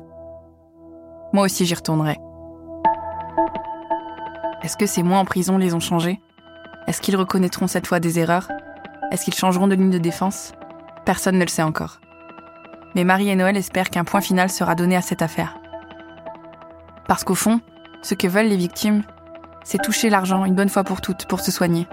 Moi 1.32 1.44
aussi 1.44 1.64
j'y 1.64 1.74
retournerai. 1.74 2.18
Est-ce 4.62 4.76
que 4.76 4.86
ces 4.86 5.02
mois 5.02 5.18
en 5.18 5.24
prison 5.24 5.56
les 5.56 5.72
ont 5.72 5.80
changés? 5.80 6.20
Est-ce 6.86 7.00
qu'ils 7.00 7.16
reconnaîtront 7.16 7.68
cette 7.68 7.86
fois 7.86 8.00
des 8.00 8.18
erreurs? 8.18 8.50
Est-ce 9.12 9.24
qu'ils 9.24 9.34
changeront 9.34 9.68
de 9.68 9.74
ligne 9.74 9.90
de 9.90 9.98
défense? 9.98 10.52
Personne 11.06 11.38
ne 11.38 11.44
le 11.44 11.48
sait 11.48 11.62
encore. 11.62 12.00
Mais 12.94 13.04
Marie 13.04 13.30
et 13.30 13.36
Noël 13.36 13.56
espèrent 13.56 13.90
qu'un 13.90 14.04
point 14.04 14.20
final 14.20 14.50
sera 14.50 14.74
donné 14.74 14.96
à 14.96 15.02
cette 15.02 15.22
affaire. 15.22 15.58
Parce 17.08 17.24
qu'au 17.24 17.34
fond, 17.34 17.60
ce 18.02 18.14
que 18.14 18.26
veulent 18.26 18.48
les 18.48 18.56
victimes, 18.56 19.02
c'est 19.64 19.82
toucher 19.82 20.10
l'argent 20.10 20.44
une 20.44 20.54
bonne 20.54 20.68
fois 20.68 20.84
pour 20.84 21.00
toutes 21.00 21.26
pour 21.26 21.40
se 21.40 21.50
soigner, 21.50 21.86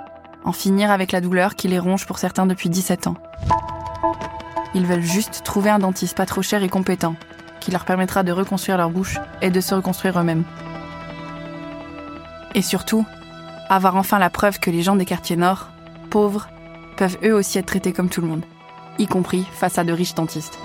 en 0.44 0.52
finir 0.52 0.92
avec 0.92 1.12
la 1.12 1.22
douleur 1.22 1.56
qui 1.56 1.68
les 1.68 1.80
ronge 1.80 2.06
pour 2.06 2.20
certains 2.20 2.46
depuis 2.46 2.70
17 2.70 3.08
ans. 3.08 3.16
Ils 4.76 4.86
veulent 4.86 5.02
juste 5.02 5.44
trouver 5.44 5.70
un 5.70 5.80
dentiste 5.80 6.18
pas 6.18 6.26
trop 6.26 6.42
cher 6.42 6.64
et 6.64 6.70
compétent, 6.70 7.16
qui 7.60 7.72
leur 7.72 7.86
permettra 7.86 8.24
de 8.24 8.32
reconstruire 8.32 8.78
leur 8.78 8.90
bouche 8.90 9.20
et 9.42 9.52
de 9.52 9.62
se 9.62 9.76
reconstruire 9.76 10.20
eux-mêmes. 10.20 10.44
Et 12.56 12.62
surtout, 12.62 13.06
avoir 13.70 13.96
enfin 13.96 14.20
la 14.20 14.30
preuve 14.30 14.60
que 14.60 14.72
les 14.72 14.82
gens 14.82 14.96
des 14.96 15.06
quartiers 15.06 15.36
nord, 15.36 15.70
pauvres, 16.10 16.50
peuvent 16.98 17.18
eux 17.24 17.34
aussi 17.34 17.58
être 17.58 17.68
traités 17.68 17.94
comme 17.94 18.10
tout 18.10 18.22
le 18.22 18.28
monde, 18.28 18.46
y 18.98 19.08
compris 19.08 19.46
face 19.54 19.78
à 19.78 19.84
de 19.84 19.94
riches 19.94 20.16
dentistes. 20.16 20.58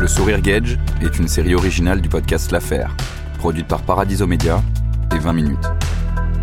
Le 0.00 0.08
Sourire 0.08 0.40
Gauge 0.40 0.78
est 1.02 1.18
une 1.18 1.28
série 1.28 1.54
originale 1.54 2.00
du 2.00 2.08
podcast 2.08 2.52
L'Affaire, 2.52 2.96
produite 3.36 3.66
par 3.66 3.82
Paradiso 3.82 4.26
Media 4.26 4.62
et 5.14 5.18
20 5.18 5.34
minutes. 5.34 5.70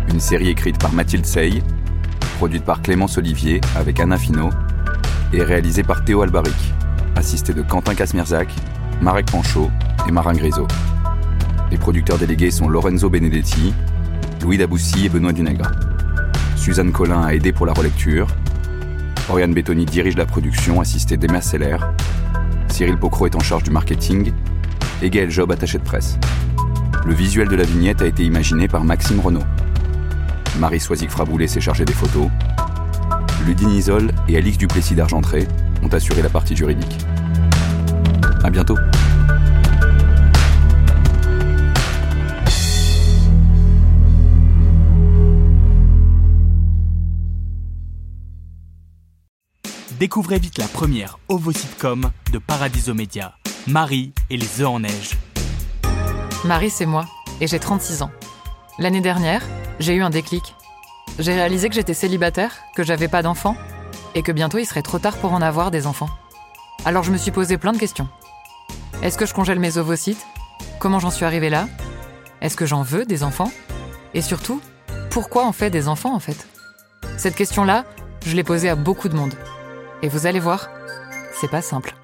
Une 0.08 0.20
série 0.20 0.50
écrite 0.50 0.78
par 0.78 0.92
Mathilde 0.92 1.26
Sey, 1.26 1.60
produite 2.36 2.64
par 2.64 2.82
Clémence 2.82 3.18
Olivier 3.18 3.60
avec 3.74 3.98
Anna 3.98 4.16
Finot 4.16 4.50
et 5.32 5.42
réalisée 5.42 5.82
par 5.82 6.04
Théo 6.04 6.22
Albaric, 6.22 6.54
assisté 7.16 7.52
de 7.52 7.62
Quentin 7.62 7.96
Casmirzac, 7.96 8.48
Marek 9.02 9.26
Panchaud 9.26 9.72
et 10.06 10.12
Marin 10.12 10.34
Grisot. 10.34 10.68
Les 11.72 11.78
producteurs 11.78 12.18
délégués 12.18 12.52
sont 12.52 12.68
Lorenzo 12.68 13.10
Benedetti, 13.10 13.74
Louis 14.40 14.58
Daboussi 14.58 15.06
et 15.06 15.08
Benoît 15.08 15.32
Dunègre. 15.32 15.72
Suzanne 16.54 16.92
Collin 16.92 17.22
a 17.22 17.34
aidé 17.34 17.50
pour 17.50 17.66
la 17.66 17.72
relecture. 17.72 18.28
Oriane 19.28 19.52
Bettoni 19.52 19.84
dirige 19.84 20.16
la 20.16 20.26
production, 20.26 20.80
assistée 20.80 21.16
d'Emma 21.16 21.40
Seller 21.40 21.78
Cyril 22.78 22.96
Pocro 22.96 23.26
est 23.26 23.34
en 23.34 23.40
charge 23.40 23.64
du 23.64 23.72
marketing 23.72 24.32
et 25.02 25.10
Gaël 25.10 25.32
Job, 25.32 25.50
attaché 25.50 25.78
de 25.78 25.82
presse. 25.82 26.16
Le 27.04 27.12
visuel 27.12 27.48
de 27.48 27.56
la 27.56 27.64
vignette 27.64 28.02
a 28.02 28.06
été 28.06 28.22
imaginé 28.22 28.68
par 28.68 28.84
Maxime 28.84 29.18
Renault. 29.18 29.42
Marie 30.60 30.78
Soisic-Fraboulet 30.78 31.48
s'est 31.48 31.60
chargée 31.60 31.84
des 31.84 31.92
photos. 31.92 32.28
Ludine 33.44 33.70
Isol 33.70 34.12
et 34.28 34.36
Alix 34.36 34.58
Duplessis 34.58 34.94
d'Argentré 34.94 35.48
ont 35.82 35.88
assuré 35.88 36.22
la 36.22 36.28
partie 36.28 36.54
juridique. 36.54 36.98
À 38.44 38.50
bientôt. 38.50 38.76
Découvrez 49.98 50.38
vite 50.38 50.58
la 50.58 50.68
première 50.68 51.18
ovo-sitcom 51.28 52.12
de 52.32 52.38
Paradiso 52.38 52.94
Media, 52.94 53.34
Marie 53.66 54.12
et 54.30 54.36
les 54.36 54.60
œufs 54.60 54.68
en 54.68 54.78
neige. 54.78 55.16
Marie, 56.44 56.70
c'est 56.70 56.86
moi, 56.86 57.04
et 57.40 57.48
j'ai 57.48 57.58
36 57.58 58.02
ans. 58.02 58.12
L'année 58.78 59.00
dernière, 59.00 59.42
j'ai 59.80 59.94
eu 59.94 60.02
un 60.02 60.10
déclic. 60.10 60.54
J'ai 61.18 61.34
réalisé 61.34 61.68
que 61.68 61.74
j'étais 61.74 61.94
célibataire, 61.94 62.58
que 62.76 62.84
j'avais 62.84 63.08
pas 63.08 63.22
d'enfants, 63.22 63.56
et 64.14 64.22
que 64.22 64.30
bientôt 64.30 64.58
il 64.58 64.66
serait 64.66 64.82
trop 64.82 65.00
tard 65.00 65.16
pour 65.16 65.32
en 65.32 65.42
avoir 65.42 65.72
des 65.72 65.88
enfants. 65.88 66.10
Alors 66.84 67.02
je 67.02 67.10
me 67.10 67.18
suis 67.18 67.32
posé 67.32 67.58
plein 67.58 67.72
de 67.72 67.78
questions. 67.78 68.06
Est-ce 69.02 69.18
que 69.18 69.26
je 69.26 69.34
congèle 69.34 69.58
mes 69.58 69.78
ovocytes? 69.78 70.24
Comment 70.78 71.00
j'en 71.00 71.10
suis 71.10 71.24
arrivée 71.24 71.50
là? 71.50 71.66
Est-ce 72.40 72.56
que 72.56 72.66
j'en 72.66 72.82
veux 72.82 73.04
des 73.04 73.24
enfants? 73.24 73.50
Et 74.14 74.22
surtout, 74.22 74.60
pourquoi 75.10 75.48
on 75.48 75.52
fait 75.52 75.70
des 75.70 75.88
enfants 75.88 76.14
en 76.14 76.20
fait? 76.20 76.46
Cette 77.16 77.34
question-là, 77.34 77.84
je 78.24 78.36
l'ai 78.36 78.44
posée 78.44 78.68
à 78.68 78.76
beaucoup 78.76 79.08
de 79.08 79.16
monde. 79.16 79.34
Et 80.02 80.08
vous 80.08 80.26
allez 80.26 80.40
voir, 80.40 80.68
c'est 81.32 81.50
pas 81.50 81.62
simple. 81.62 81.94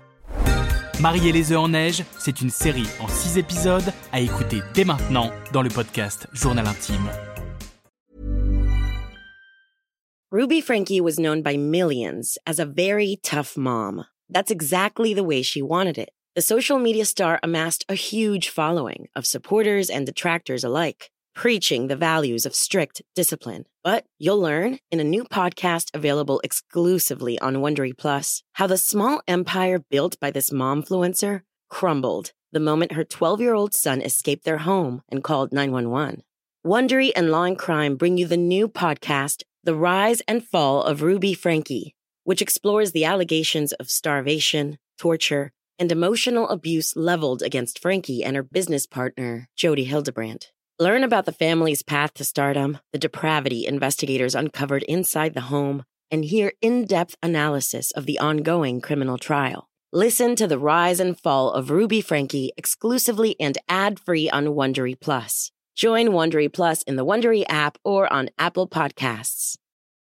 Marie 1.00 1.28
et 1.28 1.32
les 1.32 1.52
œufs 1.52 1.58
en 1.58 1.68
neige, 1.68 2.04
c'est 2.18 2.40
une 2.40 2.50
série 2.50 2.86
en 3.00 3.08
6 3.08 3.38
épisodes 3.38 3.92
à 4.12 4.20
écouter 4.20 4.62
dès 4.74 4.84
maintenant 4.84 5.30
dans 5.52 5.62
le 5.62 5.70
podcast 5.70 6.26
Journal 6.32 6.66
Intime. 6.66 7.10
Ruby 10.30 10.60
Frankie 10.60 11.00
was 11.00 11.18
known 11.18 11.42
by 11.42 11.56
millions 11.56 12.38
as 12.46 12.58
a 12.58 12.64
very 12.64 13.18
tough 13.22 13.56
mom. 13.56 14.04
That's 14.28 14.50
exactly 14.50 15.14
the 15.14 15.22
way 15.22 15.42
she 15.42 15.62
wanted 15.62 15.96
it. 15.96 16.10
The 16.34 16.42
social 16.42 16.78
media 16.78 17.04
star 17.04 17.38
amassed 17.42 17.84
a 17.88 17.94
huge 17.94 18.48
following 18.48 19.06
of 19.14 19.24
supporters 19.24 19.88
and 19.88 20.04
detractors 20.04 20.64
alike. 20.64 21.10
preaching 21.34 21.88
the 21.88 21.96
values 21.96 22.46
of 22.46 22.54
strict 22.54 23.02
discipline. 23.14 23.64
But 23.84 24.06
you'll 24.18 24.40
learn 24.40 24.78
in 24.90 24.98
a 24.98 25.04
new 25.04 25.24
podcast 25.24 25.90
available 25.92 26.40
exclusively 26.42 27.38
on 27.40 27.56
Wondery 27.56 27.94
Plus 27.94 28.42
how 28.54 28.66
the 28.66 28.78
small 28.78 29.20
empire 29.28 29.78
built 29.78 30.18
by 30.18 30.30
this 30.30 30.48
momfluencer 30.48 31.42
crumbled 31.68 32.32
the 32.50 32.60
moment 32.60 32.92
her 32.92 33.04
12-year-old 33.04 33.74
son 33.74 34.00
escaped 34.00 34.46
their 34.46 34.58
home 34.58 35.02
and 35.10 35.22
called 35.22 35.52
911. 35.52 36.22
Wondery 36.66 37.12
and 37.14 37.30
Law 37.30 37.44
and 37.44 37.58
Crime 37.58 37.96
bring 37.96 38.16
you 38.16 38.26
the 38.26 38.38
new 38.38 38.68
podcast, 38.68 39.42
The 39.64 39.74
Rise 39.74 40.22
and 40.26 40.42
Fall 40.42 40.82
of 40.82 41.02
Ruby 41.02 41.34
Frankie, 41.34 41.94
which 42.22 42.40
explores 42.40 42.92
the 42.92 43.04
allegations 43.04 43.74
of 43.74 43.90
starvation, 43.90 44.78
torture, 44.96 45.52
and 45.78 45.92
emotional 45.92 46.48
abuse 46.48 46.96
leveled 46.96 47.42
against 47.42 47.80
Frankie 47.80 48.24
and 48.24 48.34
her 48.34 48.42
business 48.42 48.86
partner, 48.86 49.50
Jody 49.54 49.84
Hildebrandt. 49.84 50.52
Learn 50.80 51.04
about 51.04 51.24
the 51.24 51.30
family's 51.30 51.84
path 51.84 52.14
to 52.14 52.24
stardom, 52.24 52.78
the 52.92 52.98
depravity 52.98 53.64
investigators 53.64 54.34
uncovered 54.34 54.82
inside 54.84 55.32
the 55.32 55.42
home, 55.42 55.84
and 56.10 56.24
hear 56.24 56.52
in 56.60 56.84
depth 56.84 57.14
analysis 57.22 57.92
of 57.92 58.06
the 58.06 58.18
ongoing 58.18 58.80
criminal 58.80 59.16
trial. 59.16 59.68
Listen 59.92 60.34
to 60.34 60.48
the 60.48 60.58
rise 60.58 60.98
and 60.98 61.16
fall 61.16 61.52
of 61.52 61.70
Ruby 61.70 62.00
Frankie 62.00 62.50
exclusively 62.56 63.36
and 63.38 63.56
ad 63.68 64.00
free 64.00 64.28
on 64.28 64.46
Wondery 64.46 64.98
Plus. 64.98 65.52
Join 65.76 66.08
Wondery 66.08 66.52
Plus 66.52 66.82
in 66.82 66.96
the 66.96 67.06
Wondery 67.06 67.44
app 67.48 67.78
or 67.84 68.12
on 68.12 68.30
Apple 68.36 68.68
Podcasts. 68.68 69.56